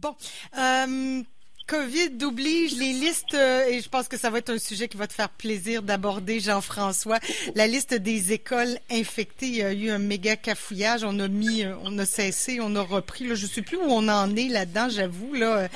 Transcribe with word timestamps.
Bon. 0.00 0.14
Euh, 0.58 1.22
COVID 1.66 2.22
oblige 2.24 2.76
les 2.76 2.92
listes, 2.92 3.32
euh, 3.32 3.64
et 3.66 3.80
je 3.80 3.88
pense 3.88 4.06
que 4.06 4.18
ça 4.18 4.28
va 4.28 4.38
être 4.38 4.50
un 4.50 4.58
sujet 4.58 4.86
qui 4.86 4.98
va 4.98 5.06
te 5.06 5.14
faire 5.14 5.30
plaisir 5.30 5.82
d'aborder, 5.82 6.38
Jean-François. 6.38 7.18
La 7.54 7.66
liste 7.66 7.94
des 7.94 8.32
écoles 8.32 8.76
infectées, 8.90 9.46
il 9.46 9.56
y 9.56 9.62
a 9.62 9.72
eu 9.72 9.88
un 9.88 9.98
méga 9.98 10.36
cafouillage. 10.36 11.04
On 11.04 11.18
a 11.20 11.28
mis, 11.28 11.64
euh, 11.64 11.74
on 11.82 11.96
a 11.98 12.04
cessé, 12.04 12.58
on 12.60 12.76
a 12.76 12.82
repris. 12.82 13.26
Là, 13.26 13.34
je 13.34 13.46
sais 13.46 13.62
plus 13.62 13.78
où 13.78 13.86
on 13.86 14.08
en 14.08 14.36
est 14.36 14.48
là-dedans, 14.48 14.88
j'avoue. 14.90 15.32
Là, 15.32 15.68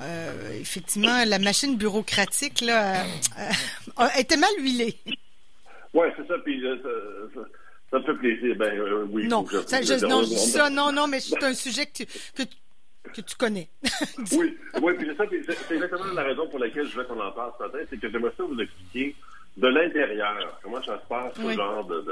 euh, 0.00 0.60
effectivement, 0.60 1.24
la 1.24 1.38
machine 1.38 1.76
bureaucratique 1.76 2.60
là 2.62 3.04
a 3.96 4.18
été 4.18 4.36
mal 4.36 4.50
huilée. 4.58 4.96
Oui, 5.94 6.08
c'est 6.16 6.26
ça. 6.26 6.34
Puis 6.44 6.60
ça, 6.60 7.40
ça, 7.92 7.98
me 7.98 8.04
fait 8.04 8.14
plaisir. 8.14 8.56
Ben 8.56 8.72
oui. 9.10 9.28
Non, 9.28 9.46
ça, 9.66 9.80
je, 9.80 10.04
non, 10.06 10.24
je 10.24 10.30
dis 10.30 10.36
ça. 10.36 10.70
Non, 10.70 10.90
non, 10.90 11.06
mais 11.06 11.20
c'est 11.20 11.42
un 11.44 11.54
sujet 11.54 11.86
que 11.86 12.02
tu, 12.02 12.06
que 12.34 12.42
que 13.12 13.20
tu 13.20 13.36
connais. 13.36 13.68
oui, 14.32 14.56
oui, 14.82 14.92
puis 14.98 15.10
c'est 15.16 15.74
exactement 15.74 16.12
la 16.14 16.22
raison 16.22 16.46
pour 16.48 16.58
laquelle 16.58 16.86
je 16.86 16.96
veux 16.96 17.04
qu'on 17.04 17.20
en 17.20 17.32
parle 17.32 17.52
ce 17.58 17.64
matin, 17.64 17.78
c'est 17.88 18.00
que 18.00 18.10
j'aimerais 18.10 18.32
ça 18.36 18.44
vous 18.44 18.60
expliquer 18.60 19.14
de 19.56 19.68
l'intérieur 19.68 20.58
comment 20.62 20.82
ça 20.82 21.00
se 21.00 21.06
passe, 21.06 21.34
ce 21.34 21.52
genre 21.52 21.84
de, 21.86 22.04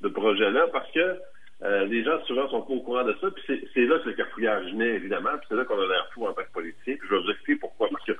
de, 0.00 0.08
projet-là, 0.08 0.66
parce 0.72 0.90
que 0.92 1.18
euh, 1.62 1.84
les 1.86 2.04
gens 2.04 2.22
souvent 2.26 2.48
sont 2.48 2.62
pas 2.62 2.74
au 2.74 2.80
courant 2.80 3.04
de 3.04 3.16
ça, 3.20 3.30
puis 3.30 3.68
c'est 3.74 3.86
là 3.86 3.98
que 3.98 4.08
le 4.08 4.14
cafouillage 4.14 4.72
naît, 4.74 4.94
évidemment, 4.94 5.30
puis 5.38 5.46
c'est 5.48 5.56
là 5.56 5.64
qu'on 5.64 5.80
a 5.80 5.86
l'air 5.86 6.08
fou 6.12 6.26
en 6.26 6.32
tant 6.32 6.42
que 6.42 6.52
politicien, 6.52 6.96
puis 6.96 7.08
je 7.08 7.14
vais 7.14 7.22
vous 7.22 7.30
expliquer 7.30 7.60
pourquoi, 7.60 7.88
parce 7.90 8.04
que 8.04 8.12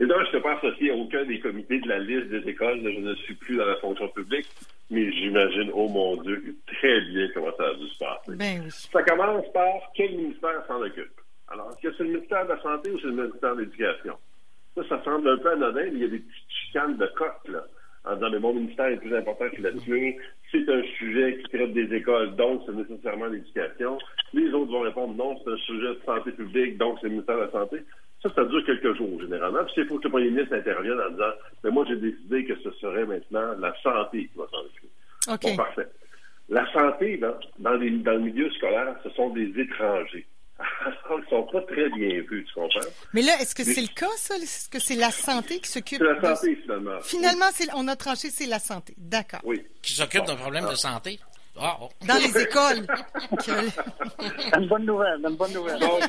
Évidemment, 0.00 0.24
je 0.24 0.28
ne 0.28 0.32
suis 0.32 0.40
pas 0.40 0.56
associé 0.56 0.90
à 0.90 0.94
aucun 0.94 1.24
des 1.26 1.40
comités 1.40 1.78
de 1.78 1.88
la 1.88 1.98
liste 1.98 2.28
des 2.28 2.48
écoles. 2.48 2.80
Je 2.82 3.00
ne 3.00 3.14
suis 3.16 3.34
plus 3.34 3.58
dans 3.58 3.66
la 3.66 3.76
fonction 3.76 4.08
publique, 4.08 4.48
mais 4.88 5.12
j'imagine, 5.12 5.70
oh 5.74 5.88
mon 5.88 6.16
Dieu, 6.22 6.56
très 6.66 7.02
bien 7.02 7.28
comment 7.34 7.54
ça 7.58 7.64
a 7.64 7.74
dû 7.74 7.86
se 7.86 7.98
passer. 7.98 8.36
Ben 8.36 8.70
ça 8.70 9.02
commence 9.02 9.44
par 9.52 9.92
quel 9.94 10.16
ministère 10.16 10.64
s'en 10.66 10.80
occupe? 10.80 11.12
Alors, 11.50 11.70
est-ce 11.72 11.88
que 11.88 11.94
c'est 11.96 12.04
le 12.04 12.10
ministère 12.10 12.44
de 12.44 12.50
la 12.50 12.62
Santé 12.62 12.90
ou 12.90 12.98
c'est 13.00 13.08
le 13.08 13.12
ministère 13.12 13.56
de 13.56 13.60
l'Éducation? 13.62 14.14
Ça, 14.76 14.82
ça 14.88 15.02
semble 15.02 15.28
un 15.28 15.38
peu 15.38 15.50
anodin, 15.50 15.82
mais 15.84 15.90
il 15.92 15.98
y 15.98 16.04
a 16.04 16.08
des 16.08 16.20
petites 16.20 16.50
chicanes 16.64 16.96
de 16.96 17.06
coq, 17.06 17.48
là, 17.48 17.64
en 18.04 18.14
disant, 18.14 18.30
mais 18.30 18.38
mon 18.38 18.54
ministère 18.54 18.86
est 18.86 18.98
plus 18.98 19.14
important 19.14 19.48
que 19.50 19.60
le 19.60 19.74
tien. 19.78 20.12
C'est 20.52 20.68
un 20.68 20.82
sujet 20.98 21.38
qui 21.38 21.56
traite 21.56 21.72
des 21.72 21.92
écoles, 21.94 22.36
donc 22.36 22.62
c'est 22.66 22.72
nécessairement 22.72 23.26
l'éducation. 23.26 23.98
Les 24.32 24.48
autres 24.52 24.70
vont 24.70 24.82
répondre, 24.82 25.14
non, 25.14 25.36
c'est 25.42 25.50
un 25.50 25.56
sujet 25.56 25.88
de 25.88 26.00
santé 26.06 26.30
publique, 26.32 26.78
donc 26.78 26.98
c'est 27.00 27.08
le 27.08 27.14
ministère 27.14 27.36
de 27.36 27.42
la 27.42 27.50
Santé. 27.50 27.82
Ça, 28.22 28.28
ça 28.34 28.44
dure 28.44 28.64
quelques 28.64 28.96
jours, 28.96 29.20
généralement. 29.20 29.64
Puis 29.64 29.72
c'est 29.76 29.84
pour 29.86 29.98
que 29.98 30.04
le 30.04 30.10
premier 30.10 30.30
ministre 30.30 30.54
intervienne 30.54 31.00
en 31.00 31.10
disant, 31.10 31.32
mais 31.64 31.70
moi, 31.70 31.84
j'ai 31.88 31.96
décidé 31.96 32.44
que 32.44 32.54
ce 32.60 32.70
serait 32.72 33.06
maintenant 33.06 33.56
la 33.58 33.74
santé 33.82 34.28
qui 34.28 34.38
va 34.38 34.46
s'en 34.50 34.60
occuper. 34.60 34.88
OK. 35.28 35.40
Bon, 35.42 35.56
parfait. 35.56 35.88
La 36.48 36.70
santé, 36.72 37.16
là, 37.16 37.38
dans, 37.58 37.74
les, 37.74 37.90
dans 37.90 38.12
le 38.12 38.20
milieu 38.20 38.50
scolaire, 38.50 38.94
ce 39.02 39.10
sont 39.10 39.30
des 39.30 39.50
étrangers. 39.58 40.26
Ils 40.60 41.28
sont 41.28 41.44
pas 41.44 41.62
très 41.62 41.88
bien 42.00 42.20
vus, 42.28 42.44
tu 42.44 42.54
comprends? 42.54 42.80
Mais 43.12 43.22
là, 43.22 43.32
est-ce 43.40 43.54
que 43.54 43.64
c'est 43.64 43.80
le 43.80 43.94
cas, 43.94 44.10
ça? 44.16 44.36
Est-ce 44.36 44.68
que 44.68 44.78
c'est 44.78 44.96
la 44.96 45.10
santé 45.10 45.60
qui 45.60 45.68
s'occupe 45.68 45.98
C'est 45.98 46.20
la 46.20 46.34
santé, 46.34 46.56
finalement. 46.56 47.00
Finalement, 47.02 47.46
on 47.74 47.88
a 47.88 47.96
tranché, 47.96 48.30
c'est 48.30 48.46
la 48.46 48.58
santé. 48.58 48.94
D'accord. 48.96 49.40
Oui. 49.44 49.62
Qui 49.82 49.92
s'occupe 49.92 50.24
d'un 50.24 50.36
problème 50.36 50.68
de 50.68 50.74
santé? 50.74 51.18
Ah, 51.58 51.76
oh. 51.82 51.88
Dans 52.06 52.14
les 52.14 52.42
écoles. 52.42 52.86
une 54.56 54.66
bonne 54.68 54.86
nouvelle, 54.86 55.20
une 55.28 55.36
bonne 55.36 55.52
nouvelle. 55.52 55.78
Donc, 55.78 56.00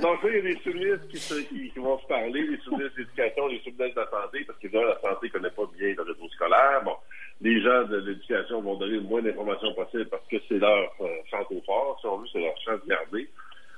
donc 0.00 0.22
là, 0.22 0.28
il 0.30 0.36
y 0.36 0.38
a 0.38 0.42
des 0.42 0.60
sous-ministres 0.62 1.08
qui, 1.08 1.70
qui, 1.70 1.78
vont 1.78 1.98
se 1.98 2.06
parler, 2.06 2.42
les 2.42 2.56
sous-ministres 2.58 2.96
d'éducation, 2.96 3.48
les 3.48 3.60
sous-ministres 3.60 3.94
de 3.94 4.00
la 4.00 4.10
santé, 4.10 4.44
parce 4.46 4.58
que 4.58 4.68
la 4.68 5.00
santé 5.00 5.26
ne 5.26 5.32
connaît 5.32 5.50
pas 5.50 5.66
bien 5.76 5.94
le 5.96 6.02
réseau 6.02 6.28
scolaire. 6.30 6.82
Bon, 6.84 6.96
les 7.40 7.60
gens 7.60 7.84
de 7.84 7.96
l'éducation 7.98 8.62
vont 8.62 8.76
donner 8.76 8.94
le 8.94 9.00
moins 9.02 9.22
d'informations 9.22 9.74
possible 9.74 10.06
parce 10.06 10.26
que 10.28 10.36
c'est 10.48 10.58
leur 10.58 10.90
euh, 11.00 11.42
au 11.50 11.60
fort, 11.66 11.98
si 12.00 12.06
on 12.06 12.18
veut, 12.18 12.26
c'est 12.32 12.40
leur 12.40 12.56
chance 12.64 12.80
de 12.84 12.88
garder. 12.88 13.28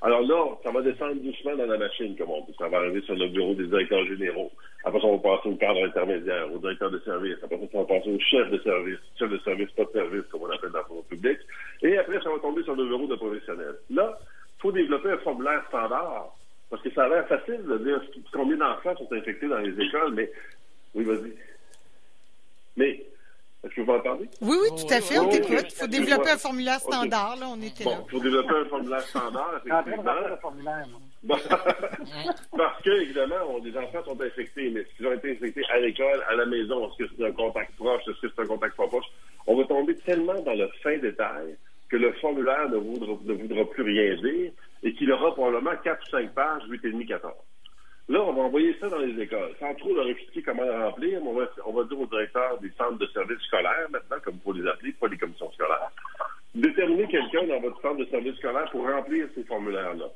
Alors 0.02 0.22
là, 0.22 0.44
ça 0.68 0.74
va 0.74 0.82
descendre 0.82 1.14
doucement 1.22 1.56
dans 1.56 1.64
la 1.64 1.78
machine, 1.78 2.14
comme 2.16 2.28
on 2.30 2.44
dit. 2.44 2.54
Ça 2.58 2.68
va 2.68 2.76
arriver 2.76 3.00
sur 3.00 3.14
le 3.14 3.28
bureau 3.28 3.54
des 3.54 3.66
directeurs 3.66 4.04
généraux. 4.04 4.52
Après 4.84 5.00
ça, 5.00 5.06
on 5.06 5.16
va 5.16 5.36
passer 5.36 5.48
au 5.48 5.56
cadre 5.56 5.82
intermédiaire, 5.82 6.52
au 6.52 6.58
directeur 6.58 6.90
de 6.90 6.98
service. 6.98 7.36
Après 7.42 7.56
ça, 7.56 7.78
va 7.78 7.84
passer 7.84 8.10
au 8.10 8.18
chef 8.20 8.50
de 8.50 8.58
service, 8.58 8.98
chef 9.18 9.30
de 9.30 9.38
service, 9.38 9.70
pas 9.70 9.84
de 9.84 9.92
service, 9.92 10.24
comme 10.30 10.42
on 10.42 10.50
appelle 10.50 10.70
dans 10.70 10.80
le 10.94 11.02
public. 11.08 11.38
Et 11.80 11.96
après, 11.96 12.20
ça 12.22 12.28
va 12.28 12.38
tomber 12.40 12.62
sur 12.64 12.76
le 12.76 12.84
bureau 12.84 13.06
de 13.06 13.16
professionnels. 13.16 13.76
Là, 13.88 14.18
il 14.58 14.60
faut 14.60 14.72
développer 14.72 15.10
un 15.10 15.18
formulaire 15.18 15.64
standard. 15.68 16.34
Parce 16.68 16.82
que 16.82 16.90
ça 16.90 17.04
a 17.04 17.08
l'air 17.08 17.26
facile 17.26 17.62
de 17.64 17.78
dire 17.78 18.02
combien 18.30 18.58
d'enfants 18.58 18.94
sont 18.96 19.10
infectés 19.10 19.48
dans 19.48 19.56
les 19.56 19.72
écoles, 19.80 20.12
mais 20.12 20.30
oui, 20.94 21.04
vas-y. 21.04 21.32
Mais 22.76 23.06
est-ce 23.64 23.74
que 23.74 23.77
vous 23.77 23.77
m'entendez? 23.88 24.28
Oui, 24.40 24.56
oui, 24.62 24.68
tout 24.76 24.92
à 24.92 25.00
fait, 25.00 25.18
on 25.18 25.28
t'écoute. 25.28 25.66
Il 25.70 25.76
faut 25.76 25.86
développer 25.86 26.30
un 26.30 26.38
formulaire 26.38 26.80
standard, 26.80 27.36
là, 27.36 27.46
on 27.50 27.60
était 27.60 27.84
bon, 27.84 27.96
il 28.06 28.10
faut 28.10 28.20
développer 28.22 28.54
un 28.54 28.64
formulaire 28.66 29.00
standard, 29.02 29.60
effectivement. 29.64 30.12
Parce 32.56 32.82
que, 32.82 33.02
évidemment, 33.02 33.58
des 33.60 33.76
enfants 33.76 34.04
sont 34.04 34.20
infectés, 34.20 34.70
mais 34.70 34.86
s'ils 34.96 35.06
ont 35.06 35.12
été 35.12 35.32
infectés 35.32 35.62
à 35.70 35.80
l'école, 35.80 36.24
à 36.28 36.36
la 36.36 36.46
maison, 36.46 36.88
est-ce 36.88 37.04
que 37.04 37.10
c'est 37.16 37.26
un 37.26 37.32
contact 37.32 37.74
proche, 37.76 38.02
est-ce 38.08 38.20
que 38.20 38.32
c'est 38.34 38.42
un 38.42 38.46
contact 38.46 38.76
pas 38.76 38.86
proche, 38.86 39.06
on 39.46 39.56
va 39.56 39.64
tomber 39.64 39.96
tellement 39.96 40.40
dans 40.42 40.54
le 40.54 40.68
fin 40.82 40.96
détail 40.98 41.56
que 41.88 41.96
le 41.96 42.12
formulaire 42.14 42.68
ne 42.68 42.76
voudra, 42.76 43.14
ne 43.24 43.32
voudra 43.32 43.64
plus 43.64 43.82
rien 43.82 44.14
dire 44.16 44.52
et 44.82 44.94
qu'il 44.94 45.10
aura 45.10 45.34
probablement 45.34 45.72
4 45.82 46.00
ou 46.06 46.10
5 46.10 46.34
pages, 46.34 46.62
8,5, 46.68 47.06
14. 47.06 47.34
Là, 48.08 48.22
on 48.22 48.32
va 48.32 48.42
envoyer 48.42 48.74
ça 48.80 48.88
dans 48.88 48.98
les 48.98 49.20
écoles, 49.20 49.52
sans 49.60 49.74
trop 49.74 49.94
leur 49.94 50.08
expliquer 50.08 50.42
comment 50.42 50.64
le 50.64 50.72
remplir. 50.72 51.20
On 51.26 51.34
va, 51.34 51.44
on 51.66 51.72
va 51.72 51.84
dire 51.84 52.00
aux 52.00 52.06
directeurs 52.06 52.58
des 52.58 52.70
centres 52.78 52.96
de 52.96 53.06
services 53.08 53.42
scolaires, 53.46 53.86
maintenant, 53.90 54.16
comme 54.24 54.38
faut 54.42 54.54
les 54.54 54.66
appeler, 54.66 54.92
pas 54.92 55.08
les 55.08 55.18
commissions 55.18 55.52
scolaires, 55.52 55.90
déterminer 56.54 57.06
quelqu'un 57.08 57.44
dans 57.46 57.60
votre 57.60 57.80
centre 57.82 57.98
de 57.98 58.06
service 58.06 58.36
scolaire 58.36 58.70
pour 58.70 58.88
remplir 58.88 59.26
ces 59.34 59.44
formulaires-là. 59.44 60.06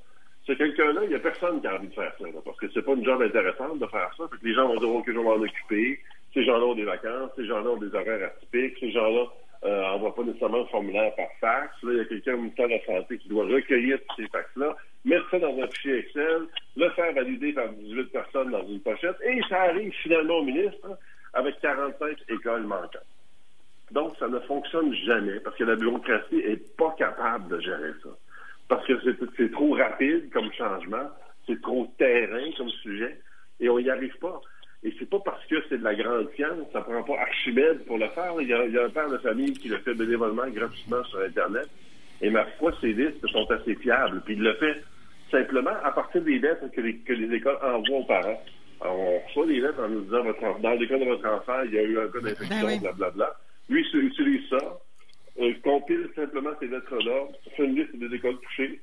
Ce 0.46 0.52
quelqu'un-là, 0.54 1.02
il 1.04 1.10
n'y 1.10 1.14
a 1.14 1.18
personne 1.18 1.60
qui 1.60 1.66
a 1.66 1.74
envie 1.74 1.88
de 1.88 1.94
faire 1.94 2.12
ça, 2.18 2.24
parce 2.42 2.58
que 2.58 2.66
c'est 2.72 2.82
pas 2.82 2.94
une 2.94 3.04
job 3.04 3.20
intéressante 3.20 3.78
de 3.78 3.86
faire 3.86 4.10
ça. 4.16 4.24
les 4.42 4.54
gens 4.54 4.68
vont 4.68 4.80
dire, 4.80 4.88
OK, 4.88 5.04
je 5.06 5.12
vais 5.12 5.22
m'en 5.22 5.32
occuper. 5.32 6.00
Ces 6.32 6.44
gens-là 6.44 6.64
ont 6.64 6.74
des 6.74 6.84
vacances, 6.84 7.30
ces 7.36 7.46
gens-là 7.46 7.70
ont 7.70 7.76
des 7.76 7.94
horaires 7.94 8.30
atypiques, 8.34 8.78
ces 8.80 8.90
gens-là 8.90 9.26
euh, 9.64 9.82
n'envoient 9.82 10.14
pas 10.14 10.24
nécessairement 10.24 10.62
un 10.62 10.66
formulaire 10.66 11.14
par 11.14 11.28
fax. 11.40 11.70
Là, 11.82 11.92
il 11.92 11.98
y 11.98 12.00
a 12.00 12.04
quelqu'un 12.06 12.34
au 12.34 12.38
ministère 12.38 12.68
de 12.68 12.72
la 12.72 12.84
Santé 12.86 13.18
qui 13.18 13.28
doit 13.28 13.44
recueillir 13.44 13.98
ces 14.16 14.26
fax-là 14.28 14.74
mettre 15.04 15.28
ça 15.30 15.38
dans 15.38 15.60
un 15.60 15.66
fichier 15.68 15.98
Excel, 15.98 16.46
le 16.76 16.90
faire 16.90 17.12
valider 17.12 17.52
par 17.52 17.68
18 17.70 18.04
personnes 18.12 18.50
dans 18.50 18.66
une 18.66 18.80
pochette, 18.80 19.16
et 19.24 19.40
ça 19.48 19.62
arrive 19.62 19.92
finalement 20.02 20.38
au 20.38 20.44
ministre 20.44 20.98
avec 21.34 21.60
45 21.60 22.16
écoles 22.28 22.62
manquantes. 22.62 23.06
Donc, 23.90 24.16
ça 24.18 24.28
ne 24.28 24.38
fonctionne 24.40 24.94
jamais 24.94 25.38
parce 25.40 25.56
que 25.56 25.64
la 25.64 25.76
bureaucratie 25.76 26.38
est 26.38 26.76
pas 26.76 26.94
capable 26.98 27.48
de 27.48 27.60
gérer 27.60 27.92
ça. 28.02 28.08
Parce 28.68 28.86
que 28.86 28.94
c'est 29.36 29.52
trop 29.52 29.74
rapide 29.74 30.30
comme 30.32 30.50
changement, 30.52 31.10
c'est 31.46 31.60
trop 31.60 31.92
terrain 31.98 32.50
comme 32.56 32.70
sujet, 32.70 33.18
et 33.60 33.68
on 33.68 33.78
n'y 33.78 33.90
arrive 33.90 34.16
pas. 34.18 34.40
Et 34.82 34.94
c'est 34.98 35.08
pas 35.08 35.20
parce 35.20 35.44
que 35.46 35.62
c'est 35.68 35.78
de 35.78 35.84
la 35.84 35.94
grande 35.94 36.28
science, 36.34 36.66
ça 36.72 36.80
prend 36.80 37.02
pas 37.02 37.20
Archimède 37.20 37.84
pour 37.84 37.98
le 37.98 38.08
faire. 38.08 38.32
Il 38.40 38.48
y, 38.48 38.54
a, 38.54 38.64
il 38.64 38.72
y 38.72 38.78
a 38.78 38.84
un 38.84 38.90
père 38.90 39.08
de 39.08 39.18
famille 39.18 39.52
qui 39.52 39.68
le 39.68 39.78
fait 39.78 39.94
bénévolement, 39.94 40.48
gratuitement 40.48 41.04
sur 41.04 41.20
Internet. 41.20 41.68
Et 42.20 42.30
ma 42.30 42.44
foi, 42.58 42.72
ces 42.80 42.92
listes 42.92 43.24
sont 43.28 43.48
assez 43.50 43.74
fiables. 43.76 44.22
Puis 44.24 44.34
il 44.34 44.42
le 44.42 44.54
fait 44.54 44.82
simplement 45.32 45.74
à 45.82 45.90
partir 45.90 46.22
des 46.22 46.38
lettres 46.38 46.68
que 46.70 46.80
les, 46.80 46.98
que 46.98 47.12
les 47.12 47.34
écoles 47.34 47.58
envoient 47.62 47.98
aux 47.98 48.04
parents. 48.04 48.40
Alors, 48.80 48.98
on 48.98 49.18
reçoit 49.26 49.46
les 49.46 49.60
lettres 49.60 49.80
en 49.82 49.88
nous 49.88 50.02
disant 50.02 50.22
votre, 50.22 50.60
dans 50.60 50.70
l'école 50.72 51.00
de 51.00 51.04
votre 51.06 51.28
enfant, 51.28 51.62
il 51.64 51.72
y 51.72 51.78
a 51.78 51.82
eu 51.82 51.98
un 51.98 52.08
cas 52.08 52.20
d'infection, 52.20 52.66
ben 52.66 52.80
blablabla. 52.80 53.36
Lui, 53.68 53.84
il 53.92 54.04
utilise 54.04 54.48
ça, 54.50 54.78
euh, 55.40 55.52
compile 55.64 56.08
simplement 56.14 56.50
ces 56.60 56.66
lettres-là, 56.66 57.26
fait 57.56 57.64
une 57.64 57.76
liste 57.76 57.96
des 57.96 58.14
écoles 58.14 58.38
touchées, 58.40 58.80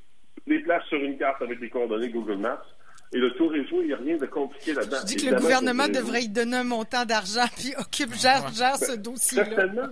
les 0.48 0.60
place 0.60 0.84
sur 0.86 1.00
une 1.00 1.18
carte 1.18 1.42
avec 1.42 1.60
les 1.60 1.70
coordonnées 1.70 2.10
Google 2.10 2.38
Maps, 2.38 2.66
et 3.12 3.18
le 3.18 3.32
tour 3.32 3.56
est 3.56 3.68
joué, 3.68 3.80
il 3.82 3.88
n'y 3.88 3.94
a 3.94 3.98
rien 3.98 4.18
de 4.18 4.26
compliqué 4.28 4.74
là-dedans. 4.74 4.98
Tu 5.08 5.16
dis 5.16 5.26
que 5.26 5.34
le 5.34 5.40
gouvernement 5.40 5.88
devrait 5.88 6.24
y 6.24 6.30
donner 6.30 6.58
un 6.58 6.64
montant 6.64 7.06
d'argent, 7.06 7.46
puis 7.58 7.74
occupe, 7.78 8.14
gère, 8.14 8.48
gère 8.54 8.78
ce 8.78 8.96
dossier-là. 8.96 9.46
Certainement. 9.46 9.90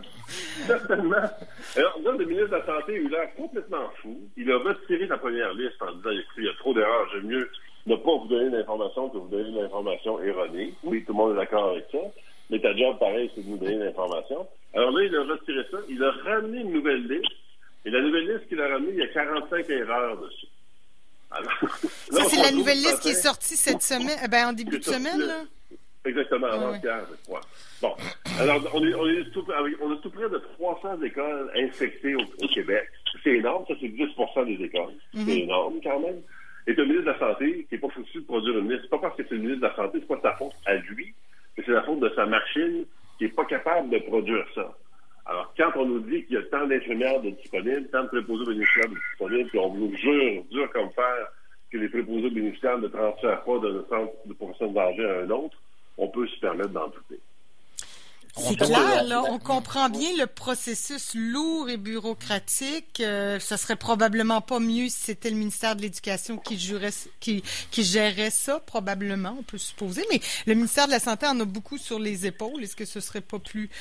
Certainement. 0.67 1.29
Alors, 1.75 1.99
là, 2.03 2.11
le 2.11 2.25
ministre 2.25 2.49
de 2.49 2.55
la 2.55 2.65
Santé 2.65 2.93
a 2.93 2.97
eu 2.97 3.09
l'air 3.09 3.33
complètement 3.35 3.89
fou. 4.01 4.19
Il 4.37 4.51
a 4.51 4.57
retiré 4.59 5.07
sa 5.07 5.17
première 5.17 5.53
liste 5.53 5.81
en 5.81 5.93
disant 5.95 6.11
il 6.37 6.43
y 6.43 6.49
a 6.49 6.53
trop 6.59 6.73
d'erreurs, 6.73 7.07
j'aime 7.11 7.25
mieux 7.25 7.49
ne 7.87 7.95
pas 7.95 8.17
vous 8.17 8.27
donner 8.27 8.49
l'information 8.49 9.09
que 9.09 9.17
vous 9.17 9.29
donner 9.29 9.61
l'information 9.61 10.21
erronée. 10.21 10.73
Oui, 10.83 11.03
tout 11.05 11.13
le 11.13 11.17
monde 11.17 11.33
est 11.33 11.39
d'accord 11.39 11.71
avec 11.71 11.85
ça. 11.91 11.99
Mais 12.49 12.59
ta 12.59 12.75
job, 12.75 12.99
pareil, 12.99 13.31
c'est 13.33 13.43
de 13.43 13.49
nous 13.49 13.57
donner 13.57 13.77
l'information. 13.77 14.45
Alors 14.73 14.91
là, 14.91 15.03
il 15.03 15.15
a 15.15 15.23
retiré 15.23 15.65
ça. 15.71 15.77
Il 15.89 16.03
a 16.03 16.11
ramené 16.11 16.59
une 16.61 16.73
nouvelle 16.73 17.07
liste. 17.07 17.31
Et 17.85 17.89
la 17.89 18.01
nouvelle 18.01 18.27
liste 18.27 18.47
qu'il 18.49 18.59
a 18.59 18.67
ramenée, 18.67 18.91
il 18.91 18.99
y 18.99 19.03
a 19.03 19.07
45 19.07 19.69
erreurs 19.69 20.17
dessus. 20.17 20.47
Ça, 21.29 22.23
c'est 22.29 22.41
la 22.41 22.51
nouvelle 22.51 22.77
liste 22.77 22.99
qui 23.01 23.09
est 23.09 23.21
sortie 23.21 23.55
cette 23.57 23.81
semaine, 23.81 24.17
eh 24.23 24.27
ben, 24.27 24.47
en 24.47 24.53
début 24.53 24.79
de 24.79 24.83
semaine, 24.83 25.19
là? 25.19 25.43
Exactement, 26.05 26.47
avant-hier, 26.47 27.05
je 27.09 27.25
crois. 27.25 27.41
Bon. 27.81 27.93
Alors, 28.39 28.61
on 28.73 28.87
est, 28.87 28.93
on, 28.93 29.07
est 29.07 29.29
tout, 29.31 29.45
on 29.81 29.91
a 29.91 29.97
tout 29.97 30.09
près 30.09 30.29
de 30.29 30.41
300 30.57 31.01
écoles 31.03 31.51
infectées 31.55 32.15
au, 32.15 32.47
Québec. 32.47 32.87
C'est 33.23 33.35
énorme, 33.35 33.65
ça, 33.67 33.73
c'est 33.79 33.87
10% 33.87 34.45
des 34.45 34.63
écoles. 34.63 34.93
C'est 35.13 35.19
mhm. 35.19 35.29
énorme, 35.29 35.79
quand 35.83 35.99
même. 35.99 36.21
Et 36.65 36.73
le 36.73 36.83
ministre 36.85 37.05
de 37.05 37.11
la 37.11 37.19
Santé 37.19 37.65
qui 37.67 37.75
n'est 37.75 37.81
pas 37.81 37.89
foutu 37.89 38.19
de 38.19 38.25
produire 38.25 38.57
une 38.57 38.69
liste. 38.69 38.83
C'est 38.83 38.89
pas 38.89 38.99
parce 38.99 39.17
que 39.17 39.23
c'est 39.27 39.35
le 39.35 39.41
ministre 39.41 39.61
de 39.61 39.67
la 39.67 39.75
Santé, 39.75 39.99
c'est 39.99 40.07
pas 40.07 40.21
sa 40.21 40.35
faute 40.35 40.53
à 40.65 40.75
lui, 40.75 41.13
mais 41.57 41.63
c'est 41.65 41.71
la 41.71 41.83
faute 41.83 41.99
de 41.99 42.11
sa 42.15 42.25
machine 42.25 42.85
qui 43.17 43.25
n'est 43.25 43.31
pas 43.31 43.45
capable 43.45 43.89
de 43.89 43.99
produire 43.99 44.45
ça. 44.55 44.77
Alors, 45.29 45.53
quand 45.57 45.71
on 45.75 45.85
nous 45.85 45.99
dit 45.99 46.23
qu'il 46.25 46.35
y 46.35 46.39
a 46.39 46.43
tant 46.43 46.65
d'infirmières 46.67 47.21
de 47.21 47.31
disponibles, 47.31 47.87
tant 47.91 48.03
de 48.03 48.07
préposés 48.07 48.45
bénéficiaires 48.45 48.89
de 48.89 48.95
disponibles, 49.11 49.49
puis 49.49 49.59
on 49.59 49.73
nous 49.73 49.95
jure, 49.97 50.43
dur 50.49 50.71
comme 50.71 50.89
fer, 50.91 51.27
que 51.69 51.77
les 51.77 51.89
préposés 51.89 52.29
bénéficiaires 52.29 52.77
ne 52.77 52.87
transfèrent 52.87 53.43
pas 53.43 53.59
d'un 53.59 53.83
centre 53.89 54.13
de 54.25 54.33
profession 54.33 54.69
de 54.69 54.75
danger 54.75 55.05
à 55.05 55.19
un 55.19 55.29
autre, 55.29 55.57
on 55.97 56.07
peut 56.07 56.27
se 56.27 56.39
permettre 56.39 56.69
d'en 56.69 56.87
douter. 56.87 57.19
C'est 58.39 58.55
clair, 58.55 59.03
là, 59.03 59.23
on 59.23 59.39
comprend 59.39 59.89
bien 59.89 60.09
le 60.17 60.27
processus 60.27 61.15
lourd 61.15 61.69
et 61.69 61.77
bureaucratique. 61.77 62.99
Euh, 62.99 63.39
ce 63.39 63.57
serait 63.57 63.75
probablement 63.75 64.41
pas 64.41 64.59
mieux 64.59 64.89
si 64.89 65.05
c'était 65.05 65.31
le 65.31 65.37
ministère 65.37 65.75
de 65.75 65.81
l'Éducation 65.81 66.37
qui, 66.37 66.55
qui, 67.19 67.43
qui 67.71 67.83
gérait 67.83 68.29
ça, 68.29 68.59
probablement, 68.59 69.35
on 69.39 69.43
peut 69.43 69.57
supposer. 69.57 70.03
Mais 70.11 70.19
le 70.45 70.53
ministère 70.53 70.85
de 70.85 70.91
la 70.91 70.99
Santé 70.99 71.25
en 71.25 71.39
a 71.39 71.45
beaucoup 71.45 71.79
sur 71.79 71.97
les 71.97 72.27
épaules. 72.27 72.63
Est-ce 72.63 72.75
que 72.75 72.85
ce 72.85 72.99
serait 72.99 73.21
pas 73.21 73.39
plus 73.39 73.71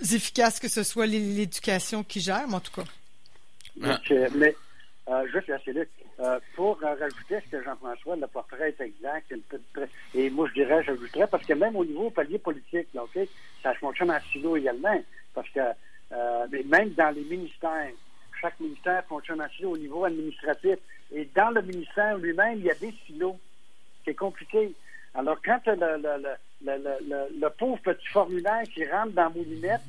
efficace 0.00 0.60
que 0.60 0.68
ce 0.68 0.82
soit 0.82 1.06
l'éducation 1.06 2.02
qui 2.04 2.20
gère, 2.20 2.46
en 2.52 2.60
tout 2.60 2.72
cas? 2.72 2.84
Mais, 4.34 4.54
euh, 5.08 5.26
juste 5.32 5.50
assez 5.50 5.72
euh, 6.20 6.40
pour 6.56 6.80
rajouter 6.80 7.38
ce 7.44 7.56
que 7.56 7.62
Jean-François, 7.62 8.16
le 8.16 8.26
portrait 8.26 8.70
est 8.70 8.80
exact. 8.82 9.32
Et 10.14 10.30
moi, 10.30 10.48
je 10.48 10.54
dirais, 10.54 10.82
j'ajouterais, 10.82 11.28
parce 11.28 11.46
que 11.46 11.52
même 11.52 11.76
au 11.76 11.84
niveau 11.84 12.10
palier 12.10 12.38
politique, 12.38 12.88
là, 12.92 13.04
ça 13.62 13.72
fonctionne 13.74 14.10
en 14.10 14.20
silo 14.32 14.56
également. 14.56 15.00
Parce 15.32 15.48
que 15.50 15.60
euh, 16.12 16.46
même 16.66 16.90
dans 16.90 17.14
les 17.14 17.22
ministères, 17.22 17.90
chaque 18.40 18.58
ministère 18.58 19.04
fonctionne 19.04 19.40
en 19.40 19.48
silo 19.50 19.70
au 19.70 19.78
niveau 19.78 20.04
administratif. 20.04 20.78
Et 21.12 21.28
dans 21.36 21.50
le 21.50 21.62
ministère 21.62 22.18
lui-même, 22.18 22.58
il 22.58 22.64
y 22.64 22.70
a 22.70 22.74
des 22.74 22.92
silos. 23.06 23.38
C'est 24.04 24.14
compliqué. 24.14 24.74
Alors, 25.18 25.36
quand 25.44 25.60
le, 25.66 25.74
le, 25.74 26.36
le, 26.62 27.40
le, 27.40 27.50
pauvre 27.50 27.80
petit 27.82 28.06
formulaire 28.06 28.62
qui 28.72 28.88
rentre 28.88 29.10
dans 29.14 29.28
Moulinette, 29.30 29.80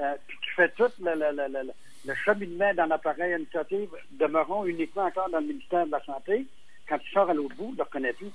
euh, 0.00 0.14
puis 0.26 0.38
qui 0.38 0.50
fait 0.56 0.70
tout 0.70 0.90
le, 1.02 2.14
cheminement 2.24 2.72
dans 2.72 2.86
l'appareil 2.86 3.34
administratif 3.34 3.90
demeureront 4.12 4.64
uniquement 4.64 5.04
encore 5.04 5.28
dans 5.28 5.40
le 5.40 5.48
ministère 5.48 5.84
de 5.84 5.90
la 5.92 6.02
Santé. 6.02 6.46
Quand 6.88 6.96
il 7.04 7.12
sort 7.12 7.28
à 7.28 7.34
l'autre 7.34 7.54
bout, 7.56 7.72
ne 7.72 7.76
le 7.76 7.82
reconnaît 7.82 8.14
plus. 8.14 8.30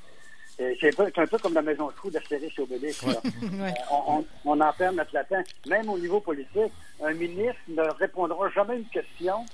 Euh, 0.60 0.74
c'est 0.80 1.00
un, 1.00 1.26
peu 1.26 1.40
comme 1.40 1.56
la 1.56 1.64
maison 1.64 1.88
de 1.88 1.94
trou 1.94 2.12
d'Astérix 2.12 2.58
et 2.60 2.62
Obélix. 2.62 3.04
Euh, 3.56 3.72
on, 3.92 4.24
on, 4.46 4.62
en 4.62 4.74
perd 4.74 4.96
notre 4.96 5.14
latin. 5.16 5.42
Même 5.68 5.90
au 5.90 5.98
niveau 5.98 6.20
politique, 6.20 6.72
un 7.02 7.14
ministre 7.14 7.60
ne 7.70 7.82
répondra 7.82 8.50
jamais 8.50 8.74
à 8.74 8.78
une 8.78 8.86
question 8.86 9.46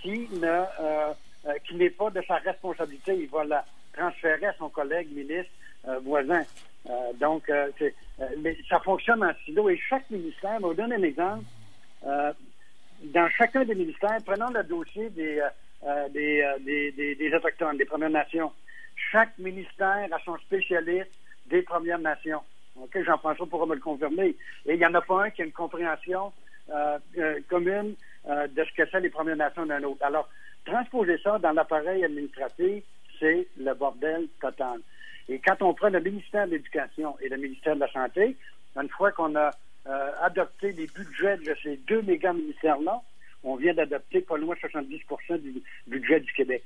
qui 0.00 0.28
ne 0.32 0.62
euh, 0.80 1.12
qui 1.66 1.74
n'est 1.74 1.90
pas 1.90 2.08
de 2.08 2.22
sa 2.26 2.36
responsabilité. 2.36 3.14
Il 3.14 3.28
va 3.28 3.44
la 3.44 3.64
transférer 3.92 4.46
à 4.46 4.54
son 4.58 4.70
collègue 4.70 5.12
ministre 5.12 5.50
voisin. 6.02 6.42
donc, 7.20 7.50
ça 8.68 8.80
fonctionne 8.80 9.24
en 9.24 9.32
silo. 9.44 9.68
Et 9.68 9.78
chaque 9.88 10.08
ministère, 10.10 10.58
on 10.62 10.72
donne 10.72 10.92
un 10.92 11.02
exemple 11.02 11.44
dans 13.02 13.28
chacun 13.30 13.64
des 13.64 13.74
ministères, 13.74 14.18
prenons 14.24 14.50
le 14.50 14.62
dossier 14.64 15.10
des, 15.10 15.38
euh, 15.38 15.48
euh, 15.84 16.08
euh, 16.14 16.58
des, 16.60 16.92
des, 16.92 17.14
des, 17.14 17.34
Autochtones, 17.34 17.76
des 17.76 17.84
Premières 17.84 18.10
Nations. 18.10 18.52
Chaque 19.12 19.38
ministère 19.38 20.08
a 20.10 20.18
son 20.24 20.36
spécialiste 20.38 21.10
des 21.46 21.62
Premières 21.62 21.98
Nations. 21.98 22.42
OK, 22.76 23.02
Jean-François 23.04 23.46
pourra 23.46 23.66
me 23.66 23.74
le 23.74 23.80
confirmer. 23.80 24.36
Et 24.66 24.74
il 24.74 24.78
n'y 24.78 24.86
en 24.86 24.94
a 24.94 25.00
pas 25.00 25.24
un 25.24 25.30
qui 25.30 25.42
a 25.42 25.44
une 25.44 25.52
compréhension 25.52 26.32
commune 27.48 27.94
de 28.26 28.64
ce 28.64 28.72
que 28.76 28.88
c'est 28.90 29.00
les 29.00 29.08
Premières 29.08 29.36
Nations 29.36 29.64
d'un 29.64 29.82
autre. 29.84 30.04
Alors, 30.04 30.28
transposer 30.64 31.18
ça 31.18 31.38
dans 31.38 31.52
l'appareil 31.52 32.04
administratif, 32.04 32.84
c'est 33.18 33.48
le 33.56 33.72
bordel 33.74 34.28
total. 34.40 34.80
Et 35.28 35.38
quand 35.38 35.60
on 35.62 35.74
prend 35.74 35.88
le 35.88 36.00
ministère 36.00 36.46
de 36.46 36.52
l'Éducation 36.52 37.16
et 37.20 37.28
le 37.28 37.36
ministère 37.36 37.74
de 37.74 37.80
la 37.80 37.92
Santé, 37.92 38.36
une 38.76 38.88
fois 38.88 39.12
qu'on 39.12 39.34
a 39.36 39.50
euh, 39.88 40.10
adopter 40.20 40.72
les 40.72 40.86
budgets 40.86 41.38
de 41.38 41.56
ces 41.62 41.78
deux 41.88 42.02
méga 42.02 42.34
ministères-là. 42.34 43.00
On 43.42 43.56
vient 43.56 43.72
d'adopter 43.72 44.20
pas 44.20 44.36
loin 44.36 44.54
de 44.54 44.68
70% 44.68 45.40
du 45.40 45.62
budget 45.86 46.20
du 46.20 46.30
Québec. 46.34 46.62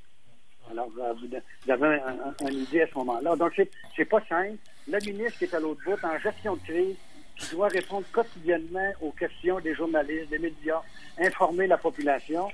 Alors, 0.69 0.89
euh, 0.99 1.13
vous 1.13 1.71
avez 1.71 2.01
un, 2.01 2.51
idée 2.51 2.81
à 2.81 2.87
ce 2.87 2.95
moment-là. 2.95 3.37
Donc, 3.37 3.61
c'est 3.95 4.05
pas 4.05 4.19
simple. 4.27 4.57
Le 4.89 4.99
ministre 5.05 5.37
qui 5.37 5.45
est 5.45 5.53
à 5.53 5.61
l'autre 5.61 5.81
bout, 5.85 6.03
en 6.03 6.17
gestion 6.19 6.55
de 6.55 6.61
crise, 6.63 6.97
qui 7.37 7.55
doit 7.55 7.69
répondre 7.69 8.05
quotidiennement 8.11 8.91
aux 8.99 9.11
questions 9.11 9.61
des 9.61 9.73
journalistes, 9.73 10.29
des 10.29 10.39
médias, 10.39 10.81
informer 11.17 11.67
la 11.67 11.77
population. 11.77 12.49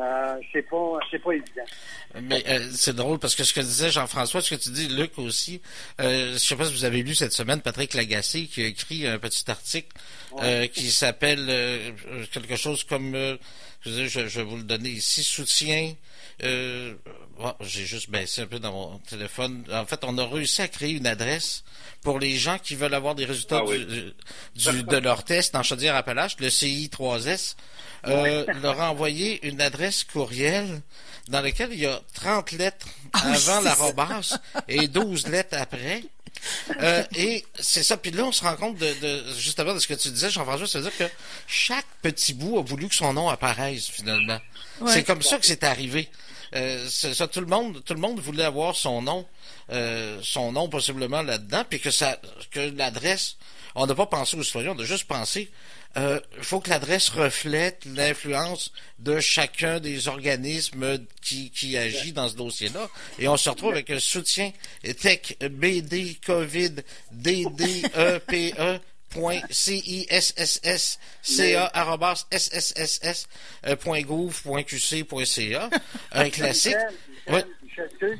Euh, 0.00 0.40
c'est 0.52 0.62
pas 0.62 0.98
c'est 1.10 1.18
pas 1.18 1.32
évident. 1.32 1.64
Mais 2.22 2.42
euh, 2.48 2.70
c'est 2.72 2.94
drôle 2.96 3.18
parce 3.18 3.34
que 3.34 3.44
ce 3.44 3.52
que 3.52 3.60
disait 3.60 3.90
Jean-François, 3.90 4.40
ce 4.40 4.54
que 4.54 4.60
tu 4.60 4.70
dis, 4.70 4.88
Luc 4.88 5.18
aussi, 5.18 5.60
euh, 6.00 6.32
je 6.32 6.38
sais 6.38 6.56
pas 6.56 6.64
si 6.64 6.72
vous 6.72 6.84
avez 6.84 7.02
lu 7.02 7.14
cette 7.14 7.32
semaine 7.32 7.60
Patrick 7.60 7.94
Lagacé 7.94 8.46
qui 8.46 8.62
a 8.62 8.66
écrit 8.66 9.06
un 9.06 9.18
petit 9.18 9.48
article 9.50 9.88
euh, 10.42 10.66
qui 10.68 10.90
s'appelle 10.90 11.94
quelque 12.32 12.56
chose 12.56 12.84
comme 12.84 13.12
je, 13.82 14.06
je, 14.06 14.20
vais 14.20 14.42
vous 14.42 14.56
le 14.56 14.62
donner 14.62 14.90
ici, 14.90 15.22
soutien. 15.22 15.94
J'ai 17.60 17.84
juste 17.86 18.10
baissé 18.10 18.42
un 18.42 18.46
peu 18.46 18.58
dans 18.58 18.72
mon 18.72 18.98
téléphone. 18.98 19.64
En 19.72 19.86
fait, 19.86 20.00
on 20.04 20.16
a 20.18 20.26
réussi 20.26 20.62
à 20.62 20.68
créer 20.68 20.92
une 20.92 21.06
adresse 21.06 21.64
pour 22.02 22.18
les 22.18 22.36
gens 22.36 22.58
qui 22.58 22.74
veulent 22.74 22.94
avoir 22.94 23.14
des 23.14 23.24
résultats 23.24 23.62
ah 23.66 24.72
du, 24.72 24.82
de 24.82 24.96
leur 24.96 25.24
test 25.24 25.54
en 25.54 25.62
Chaudière-Appalaches, 25.62 26.36
le 26.38 26.48
CI3S 26.48 27.56
euh, 28.06 28.46
leur 28.62 28.80
a 28.80 28.90
envoyé 28.90 29.46
une 29.46 29.60
adresse 29.60 30.04
courriel 30.04 30.80
dans 31.28 31.40
laquelle 31.42 31.70
il 31.72 31.80
y 31.80 31.86
a 31.86 32.00
30 32.14 32.52
lettres 32.52 32.88
ah 33.12 33.32
avant 33.32 33.60
l'arrobas 33.60 34.38
et 34.68 34.88
12 34.88 35.28
lettres 35.28 35.56
après. 35.58 36.02
Euh, 36.80 37.04
et 37.14 37.44
c'est 37.58 37.82
ça. 37.82 37.98
Puis 37.98 38.12
là, 38.12 38.24
on 38.24 38.32
se 38.32 38.42
rend 38.42 38.56
compte 38.56 38.78
de, 38.78 38.94
de 39.00 39.22
justement 39.36 39.74
de 39.74 39.78
ce 39.78 39.86
que 39.86 39.94
tu 39.94 40.08
disais, 40.08 40.30
Jean-François, 40.30 40.66
c'est-à-dire 40.66 40.96
que 40.96 41.04
chaque 41.46 41.86
petit 42.00 42.32
bout 42.32 42.58
a 42.58 42.62
voulu 42.62 42.88
que 42.88 42.94
son 42.94 43.12
nom 43.12 43.28
apparaisse 43.28 43.86
finalement. 43.86 44.38
C'est 44.86 45.04
comme 45.04 45.20
ça 45.22 45.36
que 45.38 45.44
c'est 45.44 45.64
arrivé. 45.64 46.08
Euh, 46.54 46.88
ça, 46.88 47.28
tout 47.28 47.40
le 47.40 47.46
monde, 47.46 47.82
tout 47.84 47.94
le 47.94 48.00
monde 48.00 48.20
voulait 48.20 48.44
avoir 48.44 48.74
son 48.74 49.02
nom, 49.02 49.26
euh, 49.70 50.18
son 50.22 50.52
nom 50.52 50.68
possiblement 50.68 51.22
là-dedans, 51.22 51.64
puis 51.68 51.80
que 51.80 51.90
ça, 51.90 52.18
que 52.50 52.60
l'adresse. 52.76 53.36
On 53.76 53.86
n'a 53.86 53.94
pas 53.94 54.06
pensé 54.06 54.36
aux 54.36 54.42
citoyens, 54.42 54.74
on 54.76 54.80
a 54.80 54.84
juste 54.84 55.04
pensé 55.04 55.50
il 55.96 56.02
euh, 56.02 56.20
faut 56.40 56.60
que 56.60 56.70
l'adresse 56.70 57.08
reflète 57.08 57.84
l'influence 57.84 58.70
de 59.00 59.18
chacun 59.18 59.80
des 59.80 60.06
organismes 60.06 60.98
qui, 61.20 61.50
qui 61.50 61.76
agit 61.76 62.12
dans 62.12 62.28
ce 62.28 62.36
dossier-là. 62.36 62.88
Et 63.18 63.26
on 63.26 63.36
se 63.36 63.50
retrouve 63.50 63.72
avec 63.72 63.90
un 63.90 63.98
soutien 63.98 64.52
tech 65.00 65.36
BD 65.40 66.16
COVID 66.24 66.76
DDEPE 67.10 68.80
point 69.10 69.40
c 69.50 69.76
i 69.76 70.06
s 70.08 70.32
s 70.36 70.60
s 70.62 70.98
c 71.22 71.54
a 71.56 71.70
un 76.12 76.30
classique. 76.30 76.76
Oui. 77.28 77.40
C'est 77.98 78.18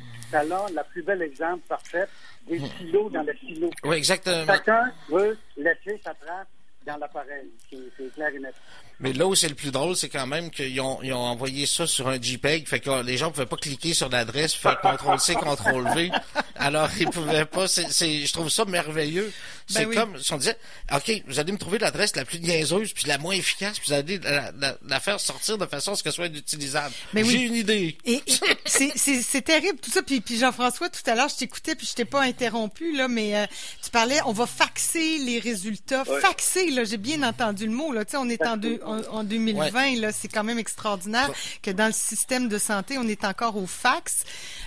la 0.73 0.83
plus 0.85 1.03
belle 1.03 1.21
exemple 1.21 1.63
parfaite 1.67 2.09
des 2.47 2.59
silos 2.77 3.09
dans 3.09 3.23
le 3.23 3.33
silo. 3.37 3.69
Oui, 3.83 3.97
exactement. 3.97 4.45
Chacun 4.45 4.91
veut 5.09 5.37
laisser 5.57 5.99
sa 6.03 6.13
trace 6.13 6.47
dans 6.85 6.97
l'appareil. 6.97 7.49
C'est 7.69 8.13
clair 8.13 8.29
et 8.33 8.39
net. 8.39 8.55
Mais 9.01 9.13
là 9.13 9.25
où 9.25 9.33
c'est 9.33 9.49
le 9.49 9.55
plus 9.55 9.71
drôle, 9.71 9.95
c'est 9.95 10.09
quand 10.09 10.27
même 10.27 10.51
qu'ils 10.51 10.79
ont, 10.79 10.99
ils 11.01 11.11
ont 11.11 11.25
envoyé 11.25 11.65
ça 11.65 11.87
sur 11.87 12.07
un 12.07 12.21
JPEG, 12.21 12.67
fait 12.67 12.79
que 12.79 13.03
les 13.03 13.17
gens 13.17 13.27
ne 13.27 13.31
pouvaient 13.31 13.47
pas 13.47 13.57
cliquer 13.57 13.95
sur 13.95 14.09
l'adresse, 14.09 14.53
faire 14.53 14.79
CTRL-C, 14.79 15.33
CTRL-V. 15.33 16.11
Alors, 16.55 16.89
ils 16.99 17.09
pouvaient 17.09 17.45
pas, 17.45 17.67
c'est, 17.67 17.89
je 18.25 18.33
trouve 18.33 18.49
ça 18.49 18.65
merveilleux. 18.65 19.31
Ben 19.73 19.87
c'est 19.89 19.95
comme 19.95 20.19
si 20.19 20.33
on 20.33 20.37
disait, 20.37 20.57
OK, 20.93 21.23
vous 21.27 21.39
allez 21.39 21.51
me 21.51 21.57
trouver 21.57 21.79
l'adresse 21.79 22.15
la 22.15 22.25
plus 22.25 22.39
niaiseuse, 22.39 22.93
puis 22.93 23.07
la 23.07 23.17
moins 23.17 23.33
efficace, 23.33 23.79
puis 23.79 23.87
vous 23.87 23.93
allez 23.93 24.19
la, 24.19 24.99
faire 24.99 25.19
sortir 25.19 25.57
de 25.57 25.65
façon 25.65 25.93
à 25.93 25.95
ce 25.95 26.03
qu'elle 26.03 26.11
soit 26.11 26.27
utilisable. 26.27 26.93
J'ai 27.15 27.41
une 27.41 27.55
idée. 27.55 27.97
Et, 28.05 28.21
c'est 28.65 29.41
terrible 29.41 29.79
tout 29.79 29.91
ça. 29.91 30.03
Puis, 30.03 30.21
puis 30.21 30.37
Jean-François, 30.37 30.89
tout 30.89 31.01
à 31.09 31.15
l'heure, 31.15 31.29
je 31.29 31.37
t'écoutais, 31.37 31.75
puis 31.75 31.87
je 31.87 31.95
t'ai 31.95 32.05
pas 32.05 32.21
interrompu, 32.21 32.95
là, 32.95 33.07
mais 33.07 33.35
euh, 33.35 33.45
tu 33.83 33.89
parlais, 33.89 34.19
on 34.25 34.33
va 34.33 34.45
faxer 34.45 35.17
les 35.19 35.39
résultats. 35.39 36.03
Faxer, 36.05 36.69
là, 36.71 36.83
j'ai 36.83 36.97
bien 36.97 37.23
entendu 37.23 37.65
le 37.65 37.73
mot, 37.73 37.91
là. 37.91 38.05
Tu 38.05 38.11
sais, 38.11 38.17
on 38.17 38.29
est 38.29 38.45
en, 38.45 38.57
deux, 38.57 38.79
en, 38.91 39.23
2020, 39.23 39.99
là, 39.99 40.11
c'est 40.11 40.27
quand 40.27 40.43
même 40.43 40.59
extraordinaire 40.59 41.29
que 41.61 41.71
dans 41.71 41.87
le 41.87 41.93
système 41.93 42.47
de 42.47 42.57
santé, 42.57 42.97
on 42.97 43.07
est 43.07 43.25
encore 43.25 43.57
au 43.57 43.67
fax. 43.67 44.25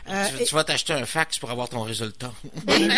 Euh, 0.08 0.24
tu, 0.46 0.54
vas 0.54 0.64
t'acheter 0.64 0.92
un 0.92 1.06
fax 1.06 1.38
pour 1.38 1.50
avoir 1.50 1.68
ton 1.68 1.82
résultat. 1.82 2.32
Ben 2.66 2.90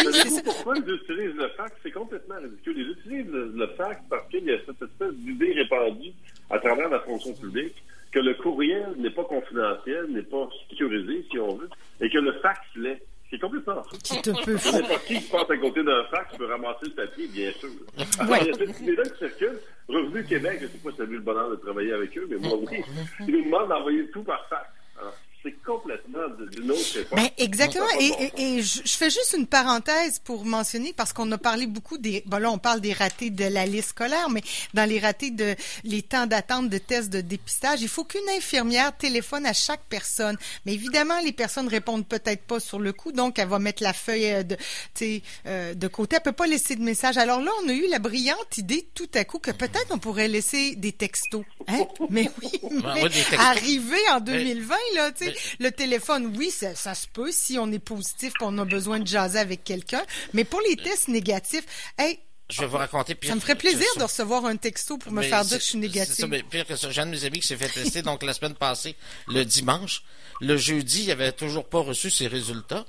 pourquoi 0.45 0.75
ils 0.77 0.95
utilisent 0.95 1.37
le 1.37 1.49
fax? 1.57 1.73
C'est 1.83 1.91
complètement 1.91 2.37
ridicule. 2.37 2.75
Ils 2.79 2.91
utilisent 2.91 3.33
le, 3.33 3.67
fax 3.77 4.01
parce 4.09 4.29
qu'il 4.31 4.45
y 4.45 4.53
a 4.53 4.59
cette 4.67 4.83
espèce 4.83 5.15
d'idée 5.15 5.53
répandue 5.53 6.13
à 6.51 6.59
travers 6.59 6.89
la 6.89 7.01
fonction 7.01 7.33
publique 7.35 7.75
que 8.13 8.21
le 8.21 8.35
courriel 8.35 8.95
n'est 8.99 9.11
pas 9.11 9.25
confidentiel, 9.25 10.07
n'est 10.09 10.23
pas 10.23 10.49
sécurisé, 10.69 11.27
si 11.31 11.39
on 11.39 11.57
veut, 11.57 11.69
et 12.01 12.09
que 12.09 12.19
le 12.19 12.33
fax 12.41 12.61
l'est. 12.77 13.03
C'est 13.37 13.41
complètement 13.41 13.83
fou. 13.91 13.97
Qui 14.03 14.23
te 14.23 14.45
peut 14.45 14.57
fou. 14.57 14.73
N'importe 14.73 15.05
qui 15.05 15.15
qui 15.21 15.29
passe 15.29 15.51
à 15.51 15.57
côté 15.59 15.83
d'un 15.83 16.05
fax 16.05 16.37
peut 16.37 16.47
ramasser 16.47 16.87
le 16.87 16.91
papier, 16.93 17.29
bien 17.29 17.53
sûr. 17.53 17.69
Il 17.99 18.47
y 18.47 18.51
a 18.51 18.55
cette 18.55 18.81
idée-là 18.81 19.03
qui 19.05 19.19
circule. 19.19 19.61
Revenu 19.89 20.25
Québec, 20.25 20.59
je 20.61 20.65
ne 20.67 20.71
sais 20.71 20.79
pas 20.79 20.91
si 20.91 20.97
tu 20.97 21.03
as 21.03 21.05
eu 21.05 21.09
le 21.09 21.21
bonheur 21.21 21.51
de 21.51 21.57
travailler 21.57 21.93
avec 21.93 22.17
eux, 22.19 22.27
mais 22.29 22.37
moi 22.37 22.59
oui, 22.59 22.83
ils 23.21 23.35
nous 23.35 23.45
demandent 23.45 23.69
d'envoyer 23.69 24.09
tout 24.11 24.23
par 24.25 24.49
fax. 24.49 24.67
Alors, 24.99 25.15
c'est 25.47 25.63
complètement 25.65 26.29
d'une 26.51 26.71
autre 26.71 26.99
époque. 26.99 27.17
Ben, 27.19 27.29
exactement. 27.39 27.87
Et, 28.01 28.07
et, 28.07 28.43
et 28.43 28.63
je, 28.63 28.81
je, 28.85 28.97
fais 28.97 29.11
juste 29.11 29.35
une 29.37 29.47
parenthèse 29.47 30.19
pour 30.19 30.45
mentionner, 30.45 30.93
parce 30.93 31.13
qu'on 31.13 31.31
a 31.33 31.39
parlé 31.39 31.67
beaucoup 31.67 31.99
des... 31.99 32.23
Bon, 32.27 32.39
là, 32.39 32.51
on 32.51 32.59
parle 32.59 32.81
des 32.81 32.93
ratés 32.93 33.31
de 33.31 33.45
la 33.45 33.67
liste 33.67 33.91
scolaire, 33.91 34.29
mais 34.31 34.43
dans 34.75 34.89
les 34.89 34.99
ratés 34.99 35.31
de 35.31 35.55
les 35.85 36.03
temps 36.03 36.27
d'attente 36.27 36.69
de 36.69 36.79
tests 36.79 37.11
de 37.11 37.21
dépistage, 37.21 37.83
il 37.83 37.89
faut 37.89 38.05
qu'une 38.05 38.29
infirmière 38.37 38.97
téléphone 38.97 39.47
à 39.47 39.53
chaque 39.53 39.83
personne. 39.89 40.37
Mais 40.65 40.75
évidemment, 40.75 41.21
les 41.25 41.33
personnes 41.33 41.69
répondent 41.69 42.07
peut-être 42.07 42.43
pas 42.43 42.61
sur 42.61 42.79
le 42.79 42.93
coup, 42.93 43.13
donc 43.13 43.39
elle 43.39 43.49
va 43.49 43.59
mettre 43.59 43.83
la 43.83 43.93
feuille 43.93 44.33
euh, 44.33 44.43
de, 44.43 44.57
euh, 45.47 45.75
de 45.75 45.89
côté. 45.89 46.17
Elle 46.17 46.23
peut 46.23 46.33
pas 46.33 46.47
laisser 46.47 46.77
de 46.77 46.83
message. 46.83 47.19
Alors 47.19 47.41
là, 47.41 47.51
on 47.65 47.69
a 47.69 47.73
eu 47.73 47.89
la 47.89 47.99
brillante 47.99 48.59
idée 48.59 48.87
tout 48.95 49.09
à 49.15 49.25
coup 49.25 49.39
que 49.39 49.51
peut-être 49.53 49.89
on 49.91 49.99
pourrait 49.99 50.29
laisser 50.29 50.75
des 50.77 50.93
textos. 50.93 51.45
Hein? 51.69 51.87
Mais 52.11 52.31
oui, 52.43 52.51
mais 52.71 53.11
arriver 53.39 53.97
en 54.13 54.21
2020, 54.21 54.75
là, 54.95 55.13
tu 55.13 55.25
sais, 55.25 55.36
le 55.61 55.71
téléphone, 55.71 56.35
oui, 56.37 56.51
ça, 56.51 56.75
ça, 56.75 56.95
se 56.95 57.07
peut 57.07 57.31
si 57.33 57.59
on 57.59 57.71
est 57.73 57.79
positif 57.79 58.33
qu'on 58.35 58.57
a 58.59 58.65
besoin 58.65 59.01
de 59.01 59.07
jaser 59.07 59.39
avec 59.39 59.65
quelqu'un. 59.65 60.03
Mais 60.33 60.45
pour 60.45 60.61
les 60.61 60.77
tests 60.77 61.09
négatifs, 61.09 61.65
hey, 61.99 62.19
je 62.49 62.61
vais 62.61 62.67
vous 62.69 62.77
raconter. 62.77 63.17
ça 63.25 63.35
me 63.35 63.41
ferait 63.41 63.57
plaisir 63.57 63.89
de 63.97 64.05
recevoir 64.05 64.45
un 64.45 64.57
texto 64.57 64.99
pour 64.99 65.11
me 65.11 65.23
faire 65.23 65.45
dire 65.45 65.59
que 65.59 65.63
je 65.65 65.69
suis 65.69 65.79
négatif. 65.79 66.15
C'est 66.15 66.23
ça, 66.23 66.29
mais 66.29 66.45
pire 66.45 66.65
que 66.65 66.77
ça. 66.77 66.91
J'ai 66.91 67.01
un 67.01 67.07
de 67.07 67.11
mes 67.11 67.25
amis 67.25 67.41
qui 67.41 67.47
s'est 67.47 67.57
fait 67.57 67.69
tester 67.69 68.03
donc 68.03 68.23
la 68.23 68.35
semaine 68.35 68.55
passée, 68.55 68.95
le 69.27 69.45
dimanche. 69.45 70.05
Le 70.41 70.57
jeudi, 70.57 71.05
il 71.05 71.11
avait 71.11 71.33
toujours 71.33 71.69
pas 71.69 71.81
reçu 71.81 72.09
ses 72.09 72.29
résultats. 72.29 72.87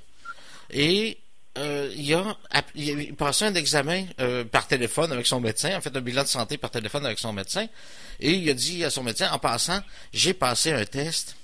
Et 0.70 1.18
euh, 1.58 1.92
il, 1.96 2.14
a, 2.14 2.36
il 2.76 3.10
a 3.10 3.14
passé 3.14 3.46
un 3.46 3.54
examen 3.54 4.06
euh, 4.20 4.44
par 4.44 4.68
téléphone 4.68 5.10
avec 5.10 5.26
son 5.26 5.40
médecin, 5.40 5.76
en 5.76 5.80
fait 5.80 5.96
un 5.96 6.00
bilan 6.00 6.22
de 6.22 6.28
santé 6.28 6.56
par 6.56 6.70
téléphone 6.70 7.04
avec 7.04 7.18
son 7.18 7.32
médecin, 7.32 7.66
et 8.20 8.32
il 8.32 8.48
a 8.48 8.54
dit 8.54 8.84
à 8.84 8.90
son 8.90 9.02
médecin, 9.02 9.30
en 9.32 9.38
passant, 9.38 9.80
j'ai 10.12 10.34
passé 10.34 10.72
un 10.72 10.84
test 10.84 11.36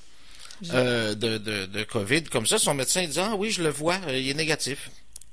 euh, 0.73 1.15
de, 1.15 1.39
de, 1.39 1.67
de, 1.67 1.85
COVID. 1.85 2.25
Comme 2.25 2.47
ça, 2.47 2.59
son 2.59 2.75
médecin 2.75 3.07
dit, 3.07 3.19
ah 3.19 3.35
oui, 3.37 3.51
je 3.51 3.63
le 3.63 3.71
vois, 3.71 3.99
euh, 4.09 4.19
il 4.19 4.29
est 4.29 4.35
négatif. 4.35 4.91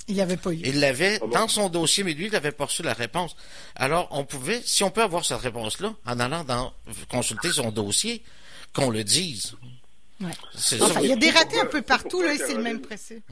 Il 0.07 0.17
l'avait 0.17 0.37
pas 0.37 0.51
eu. 0.51 0.59
Il 0.63 0.79
l'avait 0.79 1.17
ah 1.21 1.25
bon? 1.25 1.29
dans 1.29 1.47
son 1.47 1.69
dossier, 1.69 2.03
mais 2.03 2.13
lui, 2.13 2.25
il 2.25 2.31
n'avait 2.31 2.51
pas 2.51 2.65
reçu 2.65 2.81
la 2.83 2.93
réponse. 2.93 3.35
Alors, 3.75 4.07
on 4.11 4.25
pouvait, 4.25 4.61
si 4.63 4.83
on 4.83 4.91
peut 4.91 5.01
avoir 5.01 5.25
cette 5.25 5.39
réponse-là, 5.39 5.93
en 6.05 6.19
allant 6.19 6.43
dans, 6.43 6.73
consulter 7.09 7.49
son 7.49 7.71
dossier, 7.71 8.23
qu'on 8.73 8.89
le 8.89 9.03
dise. 9.03 9.55
Ouais. 10.19 10.31
Enfin, 10.81 11.01
il 11.01 11.09
y 11.09 11.13
a 11.13 11.15
des 11.15 11.29
ratés 11.29 11.59
un 11.59 11.65
peu 11.65 11.81
partout, 11.81 12.21
là, 12.21 12.33
et 12.33 12.37
c'est 12.37 12.55
le 12.55 12.61
même 12.61 12.81
principe. 12.81 13.23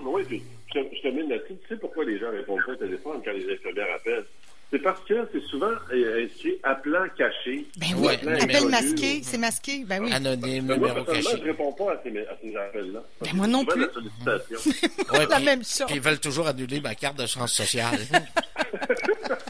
Oui, 0.00 0.22
puis 0.26 0.42
je, 0.74 0.80
je 0.80 1.02
te 1.02 1.08
mets 1.08 1.22
là-dessus. 1.22 1.54
Tu 1.62 1.68
sais 1.68 1.76
pourquoi 1.76 2.04
les 2.04 2.18
gens 2.18 2.30
répondent 2.30 2.60
pas 2.66 2.72
au 2.72 2.76
téléphone 2.76 3.20
quand 3.24 3.32
les 3.32 3.52
infirmières 3.52 3.94
appellent? 3.96 4.26
C'est 4.74 4.80
parce 4.80 5.00
que 5.04 5.14
c'est 5.32 5.42
souvent 5.42 5.70
inscrit 5.92 6.58
appelant 6.64 7.04
caché. 7.16 7.64
Ben 7.76 7.86
oui, 7.96 8.08
appel 8.40 8.66
masqué, 8.68 9.20
c'est 9.22 9.38
masqué. 9.38 9.84
Ben 9.84 10.02
oui. 10.02 10.12
Anonyme, 10.12 10.66
moi, 10.66 10.76
numéro 10.76 11.04
caché. 11.04 11.22
je 11.30 11.36
ne 11.36 11.44
réponds 11.44 11.72
pas 11.74 11.92
à 11.92 12.00
ces, 12.02 12.18
à 12.18 12.36
ces 12.42 12.56
appels-là. 12.56 13.00
Ben 13.20 13.30
moi 13.34 13.46
non 13.46 13.64
plus. 13.64 13.86
La, 14.26 14.32
ouais, 14.32 15.26
la 15.30 15.36
puis, 15.36 15.44
même 15.44 15.62
chose. 15.62 15.86
Puis 15.86 15.94
ils 15.94 16.00
veulent 16.00 16.18
toujours 16.18 16.48
annuler 16.48 16.80
ma 16.80 16.96
carte 16.96 17.20
de 17.20 17.26
chance 17.26 17.52
sociale. 17.52 18.00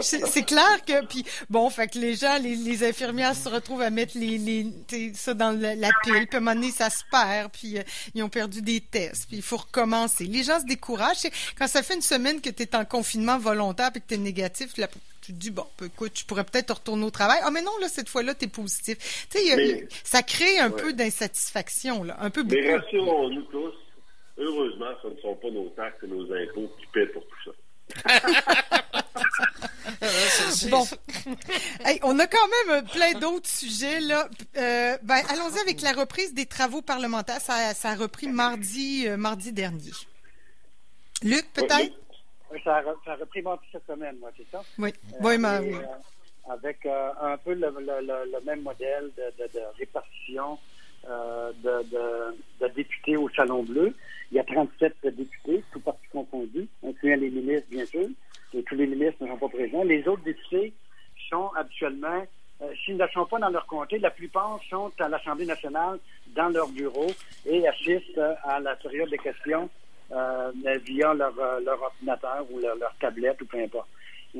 c'est 0.00 0.42
clair 0.44 0.84
que 0.86 1.04
puis 1.06 1.24
bon 1.50 1.68
fait 1.70 1.88
que 1.88 1.98
les 1.98 2.14
gens 2.14 2.38
les, 2.38 2.56
les 2.56 2.88
infirmières 2.88 3.34
se 3.34 3.48
retrouvent 3.48 3.82
à 3.82 3.90
mettre 3.90 4.16
les, 4.18 4.38
les 4.38 4.66
ça 5.14 5.34
dans 5.34 5.50
la, 5.50 5.74
la, 5.74 5.90
pile 6.02 6.26
puis 6.26 6.34
à 6.34 6.36
un 6.36 6.40
moment 6.40 6.54
donné 6.54 6.70
ça 6.70 6.90
se 6.90 7.02
perd 7.10 7.50
puis 7.52 7.78
euh, 7.78 7.82
ils 8.14 8.22
ont 8.22 8.28
perdu 8.28 8.62
des 8.62 8.80
tests 8.80 9.26
puis 9.28 9.36
il 9.36 9.42
faut 9.42 9.56
recommencer. 9.56 10.24
Les 10.24 10.42
gens 10.42 10.60
se 10.60 10.66
découragent. 10.66 11.28
Quand 11.58 11.66
ça 11.66 11.82
fait 11.82 11.94
une 11.94 12.02
semaine 12.02 12.40
que 12.40 12.50
tu 12.50 12.62
es 12.62 12.76
en 12.76 12.84
confinement 12.84 13.38
volontaire 13.38 13.90
puis 13.92 14.00
que 14.00 14.08
tu 14.08 14.14
es 14.14 14.18
négatif 14.18 14.74
tu 14.74 15.32
te 15.32 15.38
dis 15.38 15.50
bon 15.50 15.66
écoute 15.84 16.12
tu 16.14 16.24
pourrais 16.24 16.44
peut-être 16.44 16.74
retourner 16.74 17.04
au 17.04 17.10
travail. 17.10 17.38
Ah 17.42 17.50
mais 17.50 17.62
non 17.62 17.76
là 17.80 17.88
cette 17.88 18.08
fois-là 18.08 18.34
tu 18.34 18.46
es 18.46 18.48
positif. 18.48 19.26
Tu 19.30 19.38
sais 19.38 19.88
ça 20.04 20.22
crée 20.22 20.58
un 20.58 20.70
ouais. 20.70 20.82
peu 20.82 20.92
d'insatisfaction 20.92 22.04
là 22.04 22.16
un 22.20 22.30
peu 22.30 22.42
beaucoup. 22.42 22.60
Mais 22.60 22.76
rassurons-nous 22.76 23.42
tous 23.42 23.74
heureusement 24.38 24.90
ce 25.02 25.08
ne 25.08 25.16
sont 25.20 25.34
pas 25.34 25.50
nos 25.50 25.68
taxes 25.70 26.02
et 26.02 26.06
nos 26.06 26.24
impôts 26.32 26.70
qui 26.80 26.86
paient 26.92 27.06
pour 27.06 27.24
tout 27.26 27.36
ça 27.44 27.52
bon, 30.70 30.84
hey, 31.84 31.98
on 32.02 32.18
a 32.18 32.26
quand 32.26 32.48
même 32.66 32.84
plein 32.86 33.12
d'autres 33.18 33.48
sujets 33.48 34.00
là. 34.00 34.28
Euh, 34.56 34.96
ben, 35.02 35.20
allons-y 35.30 35.58
avec 35.60 35.80
la 35.82 35.92
reprise 35.92 36.34
des 36.34 36.46
travaux 36.46 36.82
parlementaires. 36.82 37.40
Ça, 37.40 37.74
ça 37.74 37.90
a 37.90 37.94
repris 37.94 38.28
mardi, 38.28 39.06
euh, 39.06 39.16
mardi 39.16 39.52
dernier. 39.52 39.92
Luc, 41.22 41.52
peut-être? 41.52 41.94
Oui, 42.52 42.60
ça, 42.64 42.76
a, 42.76 42.82
ça 43.04 43.12
a 43.12 43.16
repris 43.16 43.42
mardi 43.42 43.66
cette 43.72 43.86
semaine, 43.86 44.16
moi, 44.18 44.30
c'est 44.36 44.46
ça? 44.50 44.62
Oui, 44.78 44.92
euh, 45.14 45.16
oui, 45.20 45.34
et, 45.34 46.50
avec 46.50 46.86
un 46.86 47.36
peu 47.38 47.52
le, 47.54 47.68
le, 47.78 48.32
le, 48.32 48.40
même 48.44 48.62
modèle 48.62 49.10
de, 49.16 49.42
de, 49.42 49.52
de 49.52 49.60
répartition 49.78 50.58
de, 51.04 51.82
de, 52.60 52.68
députés 52.74 53.16
au 53.16 53.28
Salon 53.30 53.62
Bleu. 53.64 53.94
Il 54.30 54.36
y 54.36 54.40
a 54.40 54.44
37 54.44 54.94
députés, 55.02 55.64
tout 55.72 55.80
parti 55.80 56.06
confondu, 56.12 56.68
incluant 56.86 57.16
les 57.16 57.30
ministres, 57.30 57.68
bien 57.70 57.86
sûr. 57.86 58.08
Tous 58.50 58.74
les 58.74 58.86
ministres 58.86 59.22
ne 59.22 59.28
sont 59.28 59.36
pas 59.36 59.48
présents. 59.48 59.84
Les 59.84 60.06
autres 60.08 60.22
députés 60.22 60.72
sont 61.28 61.50
habituellement, 61.56 62.24
euh, 62.62 62.72
s'ils 62.84 62.96
ne 62.96 63.06
sont 63.08 63.26
pas 63.26 63.38
dans 63.38 63.50
leur 63.50 63.66
comté, 63.66 63.98
la 63.98 64.10
plupart 64.10 64.58
sont 64.68 64.90
à 64.98 65.08
l'Assemblée 65.08 65.46
nationale, 65.46 65.98
dans 66.34 66.48
leur 66.48 66.68
bureau, 66.68 67.06
et 67.46 67.66
assistent 67.68 68.20
à 68.44 68.60
la 68.60 68.76
période 68.76 69.10
de 69.10 69.16
questions 69.16 69.68
euh, 70.12 70.50
via 70.84 71.12
leur, 71.12 71.38
euh, 71.38 71.60
leur, 71.60 71.82
ordinateur 71.82 72.46
ou 72.50 72.58
leur, 72.60 72.94
tablette 72.98 73.42
ou 73.42 73.46
peu 73.46 73.62
importe 73.62 73.88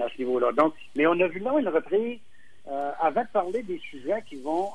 à 0.01 0.09
ce 0.09 0.19
niveau-là. 0.19 0.53
Donc, 0.53 0.75
mais 0.97 1.07
on 1.07 1.21
a 1.21 1.27
vu 1.27 1.41
là 1.41 1.59
une 1.59 1.69
reprise 1.69 2.19
euh, 2.69 2.91
avant 3.01 3.23
de 3.23 3.29
parler 3.29 3.63
des 3.63 3.79
sujets 3.79 4.23
qui 4.29 4.37
vont 4.37 4.71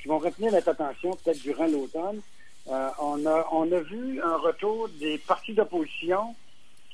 qui 0.00 0.08
vont 0.08 0.18
retenir 0.18 0.52
notre 0.52 0.70
attention 0.70 1.10
peut-être 1.22 1.42
durant 1.42 1.66
l'automne. 1.66 2.20
Euh, 2.68 2.88
on, 3.00 3.24
a, 3.26 3.46
on 3.52 3.70
a 3.70 3.80
vu 3.80 4.20
un 4.20 4.36
retour 4.36 4.88
des 5.00 5.18
partis 5.18 5.54
d'opposition 5.54 6.34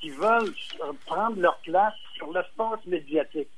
qui 0.03 0.11
veulent 0.11 0.53
prendre 1.07 1.41
leur 1.41 1.57
place 1.59 1.95
sur 2.17 2.33
l'espace 2.33 2.85
médiatique. 2.87 3.49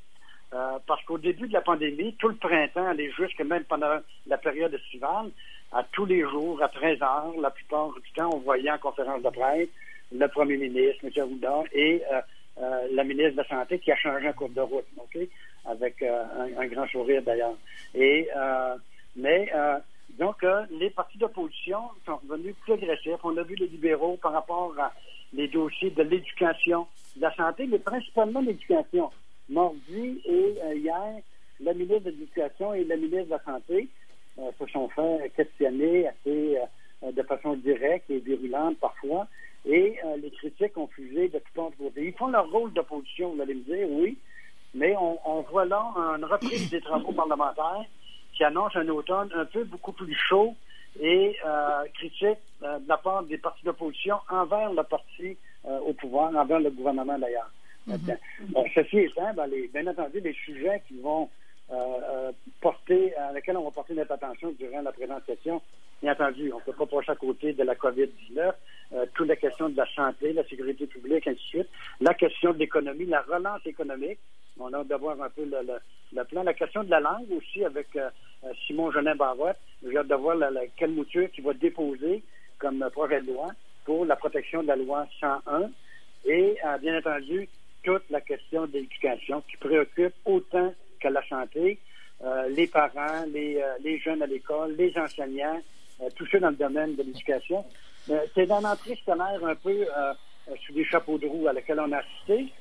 Euh, 0.52 0.78
parce 0.86 1.02
qu'au 1.04 1.18
début 1.18 1.48
de 1.48 1.54
la 1.54 1.62
pandémie, 1.62 2.14
tout 2.20 2.28
le 2.28 2.36
printemps, 2.36 2.86
allait 2.86 3.10
jusque 3.10 3.40
même 3.40 3.64
pendant 3.64 3.98
la 4.26 4.38
période 4.38 4.72
estivale, 4.72 5.30
à 5.72 5.82
tous 5.90 6.04
les 6.04 6.20
jours, 6.20 6.62
à 6.62 6.68
13 6.68 7.02
heures, 7.02 7.34
la 7.40 7.50
plupart 7.50 7.92
du 7.94 8.12
temps, 8.12 8.30
on 8.32 8.38
voyait 8.38 8.70
en 8.70 8.78
conférence 8.78 9.22
de 9.22 9.30
presse 9.30 9.68
le 10.12 10.28
premier 10.28 10.58
ministre, 10.58 11.02
M. 11.02 11.10
Arruda, 11.16 11.64
et 11.72 12.02
euh, 12.12 12.20
euh, 12.58 12.88
la 12.92 13.02
ministre 13.02 13.32
de 13.32 13.36
la 13.38 13.48
Santé 13.48 13.80
qui 13.80 13.90
a 13.90 13.96
changé 13.96 14.28
en 14.28 14.32
cours 14.34 14.50
de 14.50 14.60
route, 14.60 14.86
OK? 14.98 15.18
Avec 15.64 16.00
euh, 16.02 16.24
un, 16.56 16.66
grand 16.66 16.86
sourire 16.86 17.22
d'ailleurs. 17.22 17.56
Et 17.94 18.28
mais 19.16 19.50
donc, 20.18 20.44
euh, 20.44 20.64
les 20.70 20.90
partis 20.90 21.18
d'opposition 21.18 21.78
sont 22.06 22.18
revenus 22.28 22.54
plus 22.62 22.74
agressifs. 22.74 23.24
On 23.24 23.36
a 23.36 23.42
vu 23.42 23.56
les 23.56 23.66
libéraux 23.66 24.16
par 24.22 24.32
rapport 24.32 24.72
à 24.78 24.92
les 25.34 25.48
dossiers 25.48 25.90
de 25.90 26.02
l'éducation, 26.02 26.86
de 27.16 27.22
la 27.22 27.34
santé, 27.34 27.66
mais 27.66 27.78
principalement 27.78 28.40
l'éducation. 28.40 29.10
Mardi 29.48 30.22
et 30.24 30.54
euh, 30.64 30.74
hier, 30.74 31.20
la 31.60 31.74
ministre 31.74 32.04
de 32.04 32.10
l'Éducation 32.10 32.74
et 32.74 32.84
la 32.84 32.96
ministre 32.96 33.26
de 33.26 33.30
la 33.30 33.42
Santé 33.44 33.88
euh, 34.38 34.50
se 34.58 34.66
sont 34.72 34.88
fait 34.88 35.32
questionner 35.36 36.08
assez 36.08 36.58
de 37.12 37.22
façon 37.22 37.54
directe 37.56 38.10
et 38.10 38.18
virulente 38.18 38.78
parfois. 38.78 39.26
Et 39.66 39.96
les 40.20 40.30
critiques 40.30 40.76
ont 40.76 40.88
fusé 40.88 41.28
de 41.28 41.38
tout 41.38 41.60
autre 41.60 41.76
côté. 41.78 42.06
Ils 42.06 42.12
font 42.12 42.28
leur 42.28 42.50
rôle 42.50 42.72
d'opposition, 42.72 43.34
vous 43.34 43.40
allez 43.40 43.54
me 43.54 43.62
dire, 43.62 43.86
oui, 43.90 44.18
mais 44.74 44.94
on, 44.96 45.18
on 45.24 45.40
voit 45.42 45.64
là 45.64 45.92
une 46.16 46.24
reprise 46.24 46.70
des 46.70 46.80
travaux 46.80 47.12
parlementaires 47.12 47.84
qui 48.34 48.44
annonce 48.44 48.74
un 48.76 48.88
automne 48.88 49.30
un 49.34 49.44
peu 49.44 49.64
beaucoup 49.64 49.92
plus 49.92 50.14
chaud 50.14 50.54
et 51.00 51.36
euh, 51.44 51.84
critique 51.94 52.22
euh, 52.22 52.53
de 52.64 52.88
la 52.88 52.96
part 52.96 53.22
des 53.24 53.38
partis 53.38 53.64
d'opposition 53.64 54.16
envers 54.28 54.72
le 54.72 54.82
parti 54.82 55.36
euh, 55.66 55.78
au 55.80 55.92
pouvoir, 55.92 56.34
envers 56.34 56.60
le 56.60 56.70
gouvernement 56.70 57.18
d'ailleurs. 57.18 57.50
Mm 57.86 57.94
-hmm. 57.94 58.16
bon, 58.52 58.64
ceci 58.74 58.98
étant, 58.98 59.32
ben, 59.34 59.46
les, 59.46 59.68
bien 59.68 59.86
entendu, 59.86 60.20
les 60.20 60.32
sujets 60.44 60.82
qui 60.88 60.96
vont 61.00 61.28
porter, 62.60 63.14
à 63.16 63.32
lesquels 63.32 63.56
on 63.56 63.64
va 63.64 63.70
porter 63.70 63.94
notre 63.94 64.12
attention 64.12 64.48
durant 64.58 64.82
la 64.82 64.92
présente 64.92 65.24
session, 65.26 65.56
bien 66.02 66.12
entendu, 66.12 66.52
on 66.52 66.58
ne 66.58 66.62
peut 66.62 66.72
pas 66.72 66.86
passer 66.86 67.10
à 67.12 67.16
côté 67.16 67.52
de 67.52 67.62
la 67.62 67.74
COVID-19, 67.74 68.52
euh, 68.92 69.06
toute 69.14 69.28
la 69.28 69.36
question 69.36 69.68
de 69.68 69.76
la 69.76 69.86
santé, 69.94 70.32
la 70.32 70.44
sécurité 70.44 70.86
publique, 70.86 71.26
ainsi 71.26 71.36
de 71.36 71.48
suite, 71.48 71.68
la 72.00 72.14
question 72.14 72.52
de 72.52 72.58
l'économie, 72.58 73.06
la 73.06 73.22
relance 73.22 73.64
économique, 73.66 74.18
on 74.58 74.72
a 74.72 74.78
hâte 74.78 74.88
de 74.88 74.94
voir 74.94 75.20
un 75.20 75.30
peu 75.30 75.44
le, 75.44 75.58
le, 75.66 75.78
le, 76.12 76.24
plan, 76.24 76.42
la 76.42 76.54
question 76.54 76.84
de 76.84 76.90
la 76.90 77.00
langue 77.00 77.30
aussi 77.36 77.64
avec 77.64 77.88
euh, 77.96 78.08
Simon 78.66 78.90
Genin 78.92 79.14
Barotte, 79.16 79.56
j'ai 79.82 79.96
hâte 79.96 80.08
de 80.08 80.14
voir 80.14 80.36
la, 80.36 80.50
la, 80.50 80.66
quelle 80.76 80.90
mouture 80.92 81.30
qui 81.32 81.40
va 81.40 81.54
déposer 81.54 82.22
comme 82.58 82.88
projet 82.92 83.20
de 83.20 83.32
loi 83.32 83.48
pour 83.84 84.04
la 84.04 84.16
protection 84.16 84.62
de 84.62 84.68
la 84.68 84.76
loi 84.76 85.06
101 85.20 85.70
et 86.24 86.56
euh, 86.64 86.78
bien 86.78 86.98
entendu 86.98 87.48
toute 87.82 88.08
la 88.10 88.20
question 88.20 88.66
de 88.66 88.72
l'éducation 88.72 89.42
qui 89.42 89.56
préoccupe 89.58 90.14
autant 90.24 90.72
que 91.00 91.08
la 91.08 91.26
santé, 91.28 91.78
euh, 92.22 92.48
les 92.48 92.66
parents, 92.66 93.24
les, 93.28 93.56
euh, 93.56 93.74
les 93.82 93.98
jeunes 93.98 94.22
à 94.22 94.26
l'école, 94.26 94.74
les 94.76 94.96
enseignants, 94.96 95.60
tous 96.16 96.26
ceux 96.26 96.40
dans 96.40 96.50
le 96.50 96.56
domaine 96.56 96.96
de 96.96 97.02
l'éducation. 97.02 97.64
C'est 98.34 98.46
dans 98.46 98.60
l'entrée 98.60 98.96
scolaire 98.96 99.38
un 99.44 99.54
peu 99.54 99.86
sous 100.66 100.72
des 100.72 100.84
chapeaux 100.84 101.16
de 101.18 101.26
roue 101.26 101.46
à 101.46 101.52
laquelle 101.52 101.78
on 101.78 101.92
a 101.92 101.98
assisté, 101.98 102.52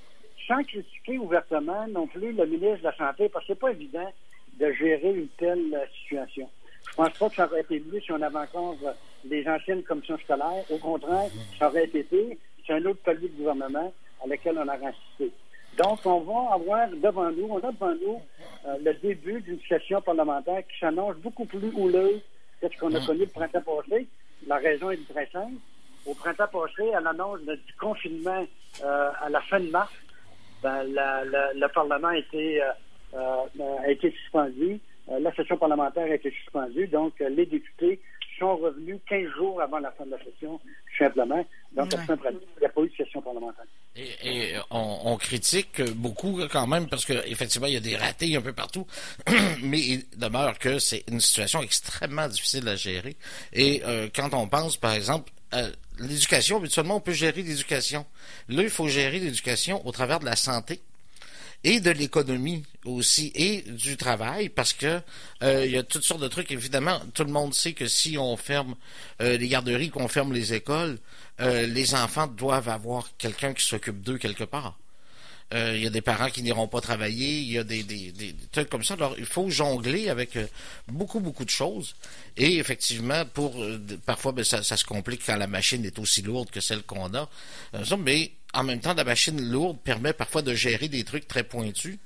sans 0.48 0.64
critiquer 0.64 1.18
ouvertement 1.18 1.88
non 1.88 2.06
plus 2.06 2.32
le 2.32 2.46
ministre 2.46 2.78
de 2.78 2.84
la 2.84 2.96
Santé, 2.96 3.30
parce 3.30 3.46
que 3.46 3.54
c'est 3.54 3.60
pas 3.60 3.72
évident 3.72 4.08
de 4.60 4.72
gérer 4.72 5.16
une 5.16 5.28
telle 5.30 5.90
situation. 6.00 6.48
Je 6.92 6.96
pense 6.96 7.18
pas 7.18 7.30
que 7.30 7.36
ça 7.36 7.46
aurait 7.48 7.62
été 7.62 7.84
mieux 7.92 8.00
si 8.02 8.12
on 8.12 8.22
avait 8.22 8.38
encore 8.38 8.78
les 9.26 9.48
anciennes 9.48 9.84
commissions 9.84 10.18
scolaires. 10.20 10.64
Au 10.70 10.78
contraire, 10.78 11.30
ça 11.58 11.68
aurait 11.70 11.86
été 11.86 12.04
pire. 12.04 12.36
C'est 12.66 12.74
un 12.74 12.86
autre 12.86 13.02
palier 13.04 13.30
de 13.30 13.38
gouvernement 13.38 13.94
à 14.24 14.28
lequel 14.28 14.58
on 14.58 14.68
a 14.68 14.74
assisté. 14.74 15.32
Donc, 15.78 16.00
on 16.06 16.20
va 16.20 16.54
avoir 16.54 16.88
devant 16.90 17.32
nous, 17.32 17.48
on 17.50 17.58
a 17.58 17.72
devant 17.72 17.96
nous 17.96 18.22
euh, 18.68 18.78
le 18.84 18.94
début 18.94 19.42
d'une 19.42 19.60
session 19.68 20.02
parlementaire 20.02 20.62
qui 20.68 20.80
s'annonce 20.80 21.16
beaucoup 21.18 21.46
plus 21.46 21.72
houleuse 21.76 22.22
que 22.62 22.68
ce 22.72 22.78
qu'on 22.80 22.94
a 22.94 23.04
connu 23.04 23.22
le 23.22 23.28
printemps 23.28 23.62
passé. 23.62 24.08
La 24.46 24.58
raison 24.58 24.92
est 24.92 25.08
très 25.12 25.28
simple. 25.32 25.56
Au 26.06 26.14
printemps 26.14 26.48
passé, 26.52 26.94
à 26.94 27.00
l'annonce 27.00 27.42
du 27.42 27.74
confinement 27.80 28.46
euh, 28.84 29.10
à 29.20 29.30
la 29.30 29.42
fin 29.42 29.60
de 29.60 29.70
mars, 29.70 29.92
ben, 30.62 30.84
le 30.86 31.68
Parlement 31.74 32.08
a 32.08 32.18
été, 32.18 32.62
euh, 32.62 33.46
a 33.84 33.90
été 33.90 34.12
suspendu. 34.12 34.80
la 35.08 35.34
session 35.34 35.58
parlementaire 35.58 36.06
a 36.06 36.16
été 36.16 36.30
suspendue. 36.32 36.88
Donc, 36.88 37.14
les 37.20 37.46
députés 37.46 38.00
sont 38.40 38.56
revenus 38.58 39.00
15 39.08 39.28
jours 39.38 39.62
avant 39.62 39.80
la 39.80 39.92
fin 39.92 40.06
de 40.06 40.12
la 40.12 40.18
session, 40.24 40.60
simplement. 40.98 41.46
Donc, 41.76 41.94
il 41.94 42.60
n'y 42.60 42.66
a 42.66 42.70
pas 42.70 42.82
eu 42.82 42.90
de 42.90 42.96
session 42.96 43.22
parlementaire. 43.22 43.66
Et, 43.96 44.54
on, 44.72 45.18
critique 45.18 45.82
beaucoup 45.96 46.40
quand 46.52 46.68
même 46.68 46.88
parce 46.88 47.06
qu'effectivement, 47.06 47.68
il 47.68 47.74
y 47.74 47.78
a 47.78 47.82
des 47.82 47.96
ratés 47.96 48.36
un 48.36 48.42
peu 48.42 48.54
partout, 48.54 48.88
mais 49.64 49.80
il 49.80 50.04
demeure 50.18 50.58
que 50.60 50.80
c'est 50.80 51.04
une 51.10 51.20
situation 51.20 51.62
extrêmement 51.62 52.28
difficile 52.28 52.68
à 52.68 52.76
gérer. 52.76 53.16
Et 53.54 53.82
euh, 53.86 54.10
quand 54.14 54.34
on 54.34 54.48
pense, 54.48 54.78
par 54.78 54.94
exemple, 54.94 55.32
à 55.52 55.68
l'éducation, 56.00 56.58
habituellement, 56.58 56.98
on 56.98 57.02
peut 57.02 57.14
gérer 57.14 57.42
l'éducation. 57.44 58.06
Là, 58.50 58.64
il 58.64 58.70
faut 58.70 58.88
gérer 58.88 59.20
l'éducation 59.20 59.86
au 59.86 59.92
travers 59.92 60.20
de 60.20 60.26
la 60.26 60.36
santé 60.36 60.82
et 61.64 61.80
de 61.80 61.92
l'économie 61.92 62.64
aussi 62.86 63.32
et 63.36 63.62
du 63.62 63.96
travail 63.96 64.50
parce 64.50 64.74
que 64.74 65.02
euh, 65.42 65.66
il 65.66 65.72
y 65.72 65.78
a 65.78 65.84
toutes 65.84 66.04
sortes 66.04 66.22
de 66.22 66.28
trucs 66.28 66.52
évidemment 66.52 67.00
tout 67.14 67.24
le 67.24 67.32
monde 67.32 67.54
sait 67.54 67.74
que 67.74 67.88
si 67.88 68.18
on 68.18 68.36
ferme 68.36 68.76
euh, 69.22 69.38
les 69.38 69.48
garderies 69.48 69.90
qu'on 69.90 70.08
ferme 70.08 70.34
les 70.34 70.54
écoles 70.54 70.98
euh, 71.40 71.66
les 71.66 71.96
enfants 71.96 72.28
doivent 72.28 72.70
avoir 72.70 73.10
quelqu'un 73.18 73.54
qui 73.54 73.66
s'occupe 73.66 74.02
d'eux 74.02 74.18
quelque 74.18 74.44
part 74.44 74.78
il 75.56 75.84
y 75.84 75.86
a 75.86 75.92
des 75.92 76.02
parents 76.02 76.32
qui 76.32 76.42
n'iront 76.42 76.68
pas 76.68 76.82
travailler, 76.82 77.42
il 77.42 77.52
y 77.52 77.60
a 77.60 77.64
des, 77.64 77.84
des, 77.84 78.12
des, 78.12 78.34
trucs 78.52 78.70
comme 78.70 78.84
ça. 78.84 78.96
Alors, 78.96 79.14
il 79.20 79.26
faut 79.26 79.52
jongler 79.52 80.10
avec 80.10 80.36
beaucoup, 80.88 81.20
beaucoup 81.20 81.46
de 81.46 81.52
choses. 81.52 81.96
Et 82.38 82.58
effectivement, 82.58 83.24
pour 83.24 83.64
parfois, 84.04 84.32
ben, 84.32 84.44
ça, 84.44 84.64
ça, 84.64 84.78
se 84.78 84.84
complique 84.84 85.22
quand 85.24 85.36
la 85.36 85.46
machine 85.46 85.86
est 85.86 86.00
aussi 86.00 86.24
lourde 86.24 86.50
que 86.50 86.60
celle 86.60 86.82
qu'on 86.82 87.14
a. 87.14 87.30
mais 88.00 88.32
en 88.54 88.64
même 88.64 88.80
temps, 88.80 88.94
la 88.94 89.04
machine 89.04 89.42
lourde 89.42 89.80
permet 89.80 90.14
parfois 90.14 90.42
de 90.44 90.54
gérer 90.54 90.88
des 90.88 91.04
trucs 91.04 91.28
très 91.28 91.44
pointus. 91.44 91.98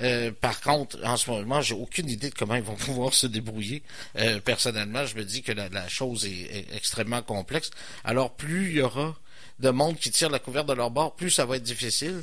Euh, 0.00 0.32
par 0.32 0.60
contre, 0.60 0.98
en 1.04 1.16
ce 1.16 1.30
moment, 1.30 1.60
j'ai 1.60 1.74
aucune 1.74 2.08
idée 2.10 2.30
de 2.30 2.34
comment 2.34 2.56
ils 2.56 2.62
vont 2.62 2.74
pouvoir 2.86 3.14
se 3.14 3.26
débrouiller. 3.26 3.82
Euh, 4.18 4.40
personnellement, 4.40 5.06
je 5.06 5.16
me 5.16 5.24
dis 5.24 5.42
que 5.42 5.52
la, 5.52 5.88
chose 5.88 6.26
est, 6.26 6.66
extrêmement 6.74 7.22
complexe. 7.22 7.70
Alors, 8.04 8.34
plus 8.34 8.70
il 8.70 8.76
y 8.76 8.80
aura 8.80 9.16
de 9.60 9.70
monde 9.70 9.96
qui 9.96 10.10
tire 10.10 10.30
la 10.30 10.40
couverte 10.40 10.66
de 10.68 10.72
leur 10.72 10.90
bord, 10.90 11.14
plus 11.14 11.30
ça 11.30 11.46
va 11.46 11.56
être 11.56 11.62
difficile. 11.62 12.22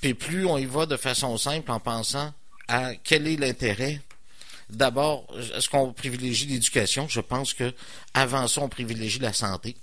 Puis 0.00 0.12
plus 0.12 0.44
on 0.44 0.58
y 0.58 0.66
va 0.66 0.84
de 0.84 0.98
façon 0.98 1.38
simple 1.38 1.70
en 1.70 1.80
pensant 1.80 2.34
à 2.68 2.94
quel 2.94 3.26
est 3.26 3.36
l'intérêt 3.36 4.00
D'abord, 4.70 5.26
est-ce 5.54 5.68
qu'on 5.68 5.92
privilégie 5.92 6.46
l'éducation? 6.46 7.06
Je 7.08 7.20
pense 7.20 7.52
que 7.54 7.72
avant 8.14 8.48
ça, 8.48 8.62
on 8.62 8.68
privilégie 8.68 9.18
la 9.18 9.32
santé. 9.32 9.76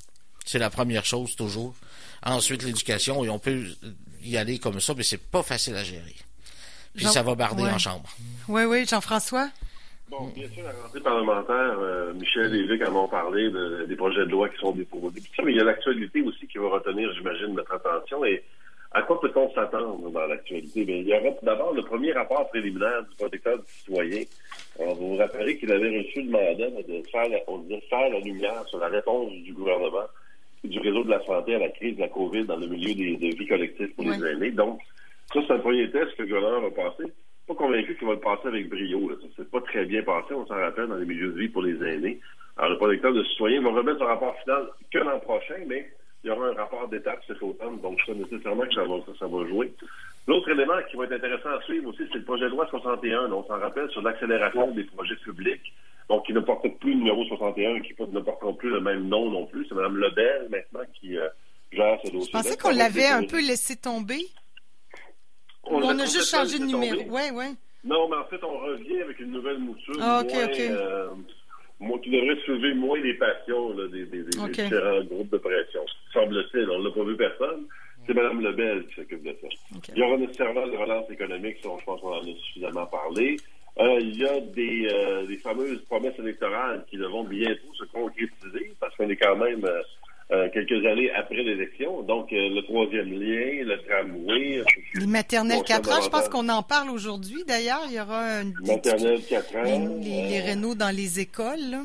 C'est 0.46 0.60
la 0.60 0.70
première 0.70 1.06
chose 1.06 1.36
toujours. 1.36 1.76
Ensuite, 2.24 2.64
l'éducation, 2.64 3.24
et 3.24 3.30
on 3.30 3.40
peut 3.40 3.64
y 4.24 4.38
aller 4.38 4.60
comme 4.60 4.80
ça, 4.80 4.94
mais 4.96 5.04
c'est 5.04 5.22
pas 5.22 5.44
facile 5.44 5.76
à 5.76 5.84
gérer. 5.84 6.16
Puis 6.96 7.06
ça 7.06 7.24
va 7.24 7.36
barder 7.36 7.64
en 7.64 7.78
chambre. 7.78 8.10
Oui, 8.48 8.64
oui, 8.66 8.86
Jean-François? 8.86 9.50
Bon, 10.10 10.28
bien 10.36 10.50
sûr, 10.50 10.64
la 10.64 10.74
rentrée 10.74 11.00
parlementaire, 11.00 11.80
euh, 11.80 12.14
Michel 12.14 12.54
et 12.54 12.64
Luc 12.64 12.86
en 12.86 12.94
ont 12.94 13.08
parlé 13.08 13.50
des 13.88 13.96
projets 13.96 14.26
de 14.26 14.32
loi 14.32 14.50
qui 14.50 14.58
sont 14.58 14.74
déposés. 14.74 15.22
mais 15.42 15.54
il 15.54 15.58
y 15.58 15.62
a 15.62 15.64
l'actualité 15.64 16.22
aussi 16.22 16.48
qui 16.48 16.58
va 16.58 16.68
retenir, 16.68 17.10
j'imagine, 17.14 17.54
notre 17.56 17.74
attention. 17.74 18.26
Et 18.26 18.44
à 18.92 19.04
quoi 19.04 19.22
peut-on 19.22 19.54
s'attendre 19.54 20.10
dans 20.10 20.28
l'actualité? 20.28 20.82
il 20.82 21.08
y 21.08 21.14
aura 21.14 21.34
d'abord 21.44 21.74
le 21.74 21.82
premier 21.84 22.12
rapport 22.12 22.50
préliminaire 22.50 23.04
du 23.04 23.16
protecteur 23.16 23.58
du 23.58 23.64
citoyen. 23.72 24.24
Alors, 24.82 24.96
vous 24.96 25.12
vous 25.12 25.16
rappellerez 25.16 25.58
qu'il 25.58 25.72
avait 25.72 25.98
reçu 25.98 26.24
le 26.24 26.30
mandat 26.30 26.70
de 26.70 27.04
faire, 27.10 27.30
de 27.30 27.80
faire 27.90 28.10
la 28.10 28.20
lumière 28.20 28.68
sur 28.68 28.80
la 28.80 28.90
réponse 28.90 29.32
du 29.32 29.54
gouvernement 29.54 30.08
du 30.63 30.80
réseau 30.80 31.03
de 31.03 31.10
la 31.10 31.24
santé 31.25 31.56
à 31.56 31.60
la 31.60 31.70
crise 31.70 31.96
de 31.96 32.01
la 32.01 32.10
COVID 32.10 32.46
dans 32.46 32.58
le 32.58 32.68
milieu 32.68 32.94
des, 32.94 33.18
des 33.18 33.30
vies 33.30 33.48
collectives 33.48 33.94
pour 33.96 34.06
les 34.06 34.24
aînés. 34.24 34.51
Donc, 34.51 34.79
ça, 35.33 35.40
c'est 35.48 35.53
un 35.53 35.59
premier 35.59 35.90
test 35.90 36.16
que 36.16 36.24
le 36.24 36.27
gouvernement 36.27 36.70
va 36.70 36.90
passer. 36.90 37.12
Pas 37.48 37.55
convaincu 37.55 37.96
qu'il 37.96 38.07
va 38.07 38.14
le 38.14 38.20
passer 38.20 38.48
avec 38.48 38.70
brio. 38.70 39.09
Là. 39.09 39.16
Ça 39.22 39.44
s'est 39.44 39.50
pas 39.50 39.62
très 39.62 39.86
bien 39.86 40.03
passé, 40.03 40.33
on 40.33 40.46
s'en 40.46 40.55
rappelle, 40.55 40.88
dans 40.88 40.96
les 40.96 41.05
milieux 41.05 41.31
de 41.31 41.40
vie 41.40 41.50
pour 41.50 41.64
les 41.64 41.81
aînés. 41.83 42.20
Alors, 42.57 42.72
le 42.72 42.77
producteur 42.77 43.14
de 43.14 43.24
citoyens 43.24 43.62
va 43.62 43.70
remettre 43.72 44.00
son 44.00 44.05
rapport 44.05 44.38
final 44.42 44.68
que 44.92 45.00
l'an 45.00 45.20
prochain, 45.20 45.57
mais 45.68 45.90
il 46.24 46.27
y 46.27 46.29
aura 46.31 46.50
un 46.50 46.53
rapport 46.53 46.88
d'étape 46.88 47.22
cet 47.25 47.42
automne, 47.42 47.79
donc 47.81 48.00
ça, 48.05 48.14
nécessairement 48.14 48.66
que 48.66 48.74
ça 48.74 48.83
va, 48.83 48.96
ça, 49.18 49.25
va 49.25 49.48
jouer. 49.48 49.74
L'autre 50.27 50.50
élément 50.50 50.75
qui 50.90 50.98
va 50.98 51.05
être 51.05 51.14
intéressant 51.14 51.50
à 51.50 51.62
suivre 51.62 51.90
aussi, 51.90 52.03
c'est 52.12 52.20
le 52.20 52.24
projet 52.24 52.46
de 52.46 52.50
loi 52.50 52.68
61, 52.68 53.31
on 53.31 53.44
s'en 53.46 53.57
rappelle, 53.57 53.90
sur 53.90 54.03
l'accélération 54.03 54.70
des 54.72 54.83
projets 54.83 55.16
publics 55.16 55.74
donc 56.09 56.25
qui 56.25 56.33
ne 56.33 56.40
porte 56.40 56.68
plus 56.79 56.92
le 56.92 56.98
numéro 56.98 57.24
61, 57.25 57.81
qui 57.81 57.94
ne 58.00 58.20
porteront 58.20 58.53
plus 58.53 58.70
le 58.70 58.81
même 58.81 59.07
nom 59.07 59.29
non 59.29 59.46
plus. 59.46 59.66
C'est 59.68 59.75
Mme 59.75 59.98
Lebel 59.98 60.48
maintenant 60.50 60.81
qui 61.00 61.18
euh, 61.18 61.27
gère 61.72 61.98
ce 62.03 62.11
dossier. 62.11 62.27
Je 62.27 62.31
pensais 62.31 62.57
qu'on 62.57 62.72
l'avait 62.72 63.07
un 63.07 63.24
peu 63.24 63.40
laissé 63.40 63.75
tomber. 63.75 64.20
On, 65.64 65.81
a, 65.87 66.05
juste 66.05 66.31
changé 66.31 66.59
de 66.59 66.66
numéro. 66.66 67.01
Oui, 67.09 67.22
oui. 67.33 67.46
Non, 67.83 68.09
mais 68.09 68.18
en 68.18 68.25
fait, 68.25 68.44
on 68.44 68.57
revient 68.59 69.01
avec 69.01 69.20
une 69.20 69.31
nouvelle 69.31 69.59
mouture. 69.59 69.96
Ah, 70.01 70.22
OK, 70.24 70.31
OK. 70.44 70.59
Euh, 70.59 71.07
qui 72.03 72.09
devrait 72.11 72.37
soulever 72.46 72.74
moins 72.74 73.00
les 73.00 73.16
passions 73.16 73.74
des, 73.87 74.05
différents 74.05 75.03
groupes 75.03 75.31
de 75.31 75.37
pression. 75.37 75.81
Semble-t-il, 76.14 76.70
on 76.70 76.83
n'a 76.83 76.92
pas 76.92 77.03
vu 77.03 77.16
personne. 77.16 77.66
C'est 78.05 78.14
Mme 78.14 78.42
Lebel 78.42 78.85
qui 78.87 78.96
s'occupe 78.96 79.24
de 79.24 79.35
ça. 79.42 79.48
Il 79.96 80.00
y 80.00 80.03
aura 80.03 80.18
nécessairement 80.18 80.68
de 80.68 80.75
relance 80.75 81.09
économique, 81.09 81.57
ça, 81.61 81.70
je 81.79 81.85
pense 81.85 82.01
qu'on 82.01 82.14
en 82.14 82.22
a 82.22 82.35
suffisamment 82.46 82.85
parlé. 82.87 83.37
Euh, 83.81 84.00
il 84.00 84.17
y 84.17 84.25
a 84.25 84.39
des, 84.39 84.87
euh, 84.91 85.25
des, 85.25 85.37
fameuses 85.37 85.81
promesses 85.89 86.17
électorales 86.20 86.85
qui 86.89 86.98
devront 86.98 87.24
bientôt 87.24 87.74
se 87.74 87.85
concrétiser 87.85 88.74
parce 88.79 88.96
qu'on 88.96 89.09
est 89.09 89.15
quand 89.15 89.35
même 89.37 89.65
euh, 90.31 90.50
quelques 90.53 90.85
années 90.85 91.11
après 91.11 91.41
l'élection. 91.41 92.03
Donc, 92.03 92.27
le 92.31 92.61
troisième 92.61 93.11
lien, 93.11 93.63
le 93.63 93.77
tramway. 93.87 94.63
Les 94.96 95.07
maternelles 95.07 95.63
4 95.65 95.91
ans, 95.91 96.01
je 96.03 96.09
pense 96.09 96.29
qu'on 96.29 96.48
en 96.50 96.61
parle 96.61 96.91
aujourd'hui 96.91 97.44
d'ailleurs. 97.48 97.81
Il 97.87 97.96
y 97.96 98.00
aura 98.00 98.41
une 98.41 98.53
maternelle 98.65 99.22
4 99.27 99.55
ans. 99.55 100.00
Les, 100.03 100.29
les, 100.29 100.39
rénaux 100.41 100.75
dans 100.75 100.96
les 100.96 101.20
écoles. 101.20 101.77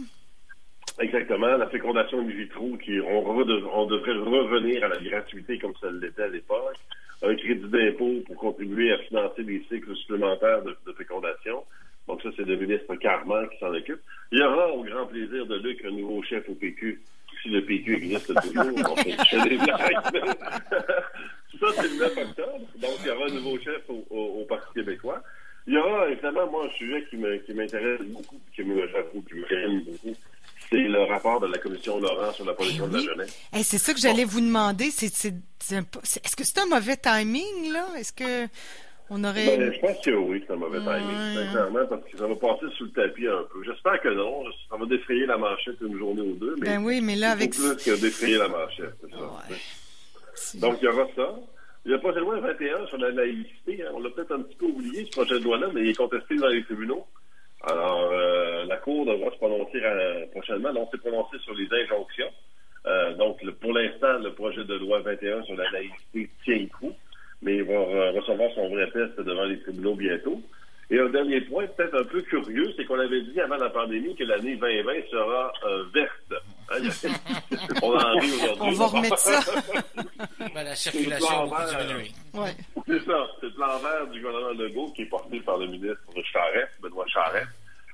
Exactement, 0.99 1.57
la 1.59 1.69
fécondation 1.69 2.21
in 2.21 2.29
vitro, 2.29 2.77
qui 2.83 2.99
on, 3.01 3.27
on 3.29 3.87
devrait 3.87 4.13
revenir 4.13 4.85
à 4.85 4.89
la 4.89 4.99
gratuité 4.99 5.59
comme 5.59 5.75
ça 5.81 5.89
l'était 5.91 6.23
à 6.23 6.29
l'époque 6.29 6.77
un 7.23 7.35
crédit 7.35 7.69
d'impôt 7.69 8.23
pour 8.27 8.37
contribuer 8.37 8.93
à 8.93 8.99
financer 8.99 9.43
des 9.43 9.65
cycles 9.71 9.95
supplémentaires 9.97 10.63
de, 10.63 10.93
fécondation. 10.97 11.65
Donc 12.09 12.23
ça, 12.23 12.29
c'est 12.37 12.45
le 12.45 12.57
ministre 12.57 12.95
Carman 12.97 13.49
qui 13.49 13.59
s'en 13.59 13.75
occupe. 13.75 14.01
Il 14.33 14.39
y 14.39 14.43
aura, 14.43 14.71
au 14.71 14.85
grand 14.85 15.07
plaisir 15.07 15.47
de 15.47 15.57
Luc, 15.57 15.85
un 15.85 15.91
nouveau 15.91 16.23
chef 16.23 16.49
au 16.49 16.55
PQ, 16.55 17.03
si 17.43 17.49
le 17.49 17.65
PQ 17.65 17.97
existe 17.97 18.33
toujours. 18.41 18.65
on 18.91 18.97
fait 18.97 19.13
ça, 21.61 21.67
c'est 21.77 21.89
le 21.89 21.99
9 21.99 22.17
octobre. 22.19 22.61
Donc, 22.77 22.97
il 23.01 23.07
y 23.07 23.11
aura 23.11 23.27
un 23.27 23.35
nouveau 23.35 23.59
chef 23.59 23.83
au, 23.89 24.45
Parti 24.49 24.75
québécois. 24.75 25.23
Il 25.67 25.75
y 25.75 25.79
aura, 25.79 26.09
évidemment, 26.09 26.49
moi, 26.49 26.67
un 26.67 26.71
sujet 26.77 27.05
qui 27.11 27.17
m'intéresse 27.17 28.03
beaucoup, 28.03 28.41
qui 28.55 28.63
me, 28.63 28.87
j'avoue, 28.89 29.23
qui 29.23 29.35
me 29.35 29.81
beaucoup, 29.81 30.15
c'est 30.71 30.89
le 30.89 31.05
rapport 31.05 31.41
de 31.41 31.47
la 31.47 31.59
commission 31.59 32.01
Laurent 32.01 32.33
sur 32.33 32.45
la 32.45 32.55
pollution 32.55 32.89
de 32.89 32.95
la 32.95 33.03
jeunesse. 33.03 33.49
c'est 33.63 33.79
ça 33.79 33.95
que 33.95 34.01
j'allais 34.01 34.25
vous 34.25 34.41
demander. 34.41 34.91
C'est, 34.91 35.13
c'est, 35.13 35.35
est-ce 35.71 36.37
que 36.37 36.45
c'est 36.45 36.59
un 36.59 36.67
mauvais 36.67 36.97
timing, 36.97 37.73
là? 37.73 37.87
Est-ce 37.97 38.13
que 38.13 38.49
on 39.11 39.23
aurait. 39.25 39.57
Ben, 39.57 39.73
je 39.73 39.81
pense 39.81 40.05
que 40.05 40.11
oui, 40.11 40.43
c'est 40.47 40.53
un 40.53 40.57
mauvais 40.57 40.79
timing, 40.79 41.35
sincèrement, 41.35 41.87
parce 41.87 42.05
que 42.05 42.19
ça 42.19 42.27
va 42.27 42.35
passer 42.35 42.67
sous 42.77 42.85
le 42.85 42.91
tapis 42.91 43.27
un 43.27 43.45
peu. 43.53 43.63
J'espère 43.65 44.01
que 44.01 44.09
non. 44.09 44.45
Ça 44.69 44.77
va 44.77 44.87
défrayer 44.87 45.27
la 45.27 45.37
manchette 45.37 45.81
une 45.81 45.99
journée 45.99 46.23
ou 46.23 46.35
deux. 46.35 46.57
Mais 46.61 46.77
ben 46.77 46.85
oui, 46.85 47.01
mais 47.01 47.17
là, 47.17 47.33
avec. 47.33 47.51
plus 47.51 47.77
que 47.77 48.01
défrayer 48.01 48.39
la 48.39 48.49
manchette, 48.49 48.95
c'est 49.01 49.11
ça. 49.11 50.59
Donc, 50.61 50.79
il 50.83 50.85
y 50.85 50.89
aura 50.89 51.07
ça. 51.15 51.35
Il 51.85 51.91
y 51.91 51.93
a 51.93 51.97
le 51.97 52.03
projet 52.03 52.19
de 52.19 52.25
loi 52.25 52.41
21 52.41 52.87
sur 52.89 52.99
la 52.99 53.11
laïcité. 53.11 53.83
Hein. 53.83 53.93
On 53.95 54.01
l'a 54.01 54.11
peut-être 54.11 54.33
un 54.33 54.43
petit 54.43 54.57
peu 54.57 54.67
oublié, 54.67 55.05
ce 55.05 55.11
projet 55.11 55.39
de 55.39 55.45
loi-là, 55.45 55.69
mais 55.73 55.83
il 55.83 55.89
est 55.91 55.97
contesté 55.97 56.35
dans 56.35 56.49
les 56.49 56.65
tribunaux. 56.65 57.07
Alors, 57.63 58.11
euh, 58.13 58.65
la 58.65 58.77
Cour 58.77 59.07
devra 59.07 59.31
se 59.31 59.37
prononcer 59.37 59.81
euh, 59.83 60.27
prochainement. 60.33 60.71
on 60.77 60.91
s'est 60.91 60.99
prononcé 60.99 61.39
sur 61.45 61.55
les 61.55 61.69
injonctions. 61.85 62.31
Euh, 62.87 63.15
donc, 63.15 63.39
pour 63.61 63.73
l'instant, 63.73 64.19
le 64.19 64.33
projet 64.35 64.65
de 64.65 64.75
loi 64.75 65.01
21 65.01 65.43
sur 65.45 65.57
la 65.57 65.71
laïcité 65.71 66.31
tient 66.45 66.67
coup, 66.67 66.93
mais 67.43 67.57
il 67.57 67.65
va 67.65 67.79
recevoir 68.13 68.51
son 68.55 68.69
vrai 68.69 68.91
test 68.91 69.21
devant 69.21 69.45
les 69.45 69.61
tribunaux 69.61 69.95
bientôt. 69.95 70.41
Et 70.89 71.01
un 71.01 71.09
dernier 71.09 71.41
point, 71.41 71.67
peut-être 71.67 72.01
un 72.01 72.05
peu 72.05 72.23
curieux, 72.23 72.73
c'est 72.77 72.85
qu'on 72.85 72.99
avait 72.99 73.23
dit 73.23 73.41
avant 73.41 73.57
la 73.57 73.71
pandémie 73.71 74.15
que 74.15 74.23
l'année 74.23 74.55
2020 74.55 74.93
sera 75.11 75.53
verte. 75.93 76.45
Hein, 76.71 76.79
on 77.83 77.93
en 77.93 78.19
rit 78.19 78.33
aujourd'hui. 78.33 78.57
On 78.61 78.71
va 78.73 78.87
remettre 78.87 79.19
ça. 79.19 79.41
ben, 80.55 80.63
la 80.63 80.77
circulation 80.77 81.47
va 81.47 81.67
diminuer. 81.67 82.11
Ouais. 82.35 82.55
C'est 82.87 83.05
ça. 83.05 83.27
C'est 83.41 83.47
le 83.47 83.53
plan 83.55 83.79
vert 83.79 84.07
du 84.13 84.21
gouvernement 84.21 84.63
Legault 84.63 84.93
qui 84.95 85.03
est 85.03 85.07
porté 85.07 85.41
par 85.41 85.59
le 85.59 85.67
ministre 85.67 85.99
Charest, 86.33 86.71
Benoît 86.81 87.07
Charest. 87.09 87.49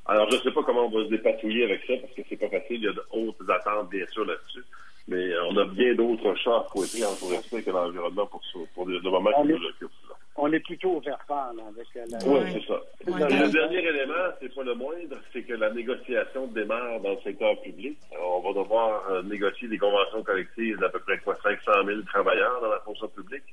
Alors, 0.06 0.30
je 0.30 0.36
ne 0.36 0.40
sais 0.42 0.50
pas 0.50 0.62
comment 0.62 0.86
on 0.86 0.90
va 0.90 1.04
se 1.04 1.10
dépatouiller 1.10 1.64
avec 1.64 1.82
ça, 1.86 1.94
parce 2.00 2.12
que 2.12 2.22
c'est 2.28 2.36
pas 2.36 2.48
facile. 2.48 2.76
Il 2.76 2.84
y 2.84 2.88
a 2.88 2.92
de 2.92 3.04
hautes 3.12 3.48
attentes, 3.48 3.88
bien 3.88 4.06
sûr, 4.08 4.26
là-dessus. 4.26 4.64
Mais 5.08 5.30
on 5.50 5.56
a 5.56 5.64
bien 5.64 5.94
d'autres 5.94 6.34
chats 6.36 6.56
à 6.56 6.66
fouetter 6.70 7.04
en 7.04 7.14
forestier 7.14 7.62
que 7.62 7.70
l'environnement 7.70 8.26
pour, 8.26 8.40
pour 8.74 8.86
le 8.86 9.00
moment 9.00 9.30
qui 9.42 9.48
nous 9.48 9.66
occupe 9.66 9.90
on 10.36 10.52
est 10.52 10.60
plutôt 10.60 10.96
ouvert 10.96 11.18
par 11.28 11.52
là, 11.52 11.62
avec 11.68 11.86
la... 11.94 12.18
Oui, 12.26 12.40
c'est 12.52 12.66
ça. 12.66 12.80
le 13.06 13.52
dernier 13.52 13.78
élément, 13.78 14.32
c'est 14.40 14.54
pas 14.54 14.62
le 14.62 14.74
moindre, 14.74 15.16
c'est 15.32 15.42
que 15.42 15.52
la 15.52 15.70
négociation 15.70 16.46
démarre 16.46 17.00
dans 17.00 17.10
le 17.10 17.20
secteur 17.22 17.60
public. 17.60 17.98
on 18.18 18.40
va 18.40 18.62
devoir 18.62 19.10
euh, 19.10 19.22
négocier 19.22 19.68
des 19.68 19.78
conventions 19.78 20.22
collectives 20.22 20.78
d'à 20.78 20.88
peu 20.88 21.00
près 21.00 21.18
quoi, 21.18 21.36
500 21.42 21.84
000 21.84 22.00
travailleurs 22.02 22.60
dans 22.62 22.70
la 22.70 22.80
fonction 22.80 23.08
publique. 23.08 23.44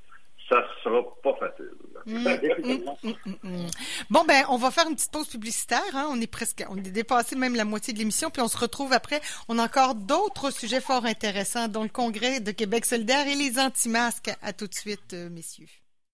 Ça 0.47 0.63
sera 0.83 1.03
Mm, 2.09 2.27
mm, 3.03 3.13
mm, 3.43 3.67
bon, 4.09 4.23
ben, 4.25 4.43
on 4.49 4.57
va 4.57 4.71
faire 4.71 4.87
une 4.87 4.95
petite 4.95 5.11
pause 5.11 5.27
publicitaire. 5.27 5.81
Hein. 5.93 6.07
On 6.09 6.19
est 6.19 6.27
presque, 6.27 6.65
on 6.69 6.77
est 6.77 6.81
dépassé 6.81 7.35
même 7.35 7.55
la 7.55 7.65
moitié 7.65 7.93
de 7.93 7.99
l'émission, 7.99 8.31
puis 8.31 8.41
on 8.41 8.47
se 8.47 8.57
retrouve 8.57 8.93
après. 8.93 9.21
On 9.47 9.59
a 9.59 9.63
encore 9.63 9.95
d'autres 9.95 10.51
sujets 10.51 10.81
fort 10.81 11.05
intéressants, 11.05 11.67
dont 11.67 11.83
le 11.83 11.89
Congrès 11.89 12.39
de 12.39 12.51
Québec 12.51 12.85
solidaire 12.85 13.27
et 13.27 13.35
les 13.35 13.59
anti-masques. 13.59 14.31
À 14.41 14.53
tout 14.53 14.67
de 14.67 14.73
suite, 14.73 15.13
euh, 15.13 15.29
messieurs. 15.29 15.67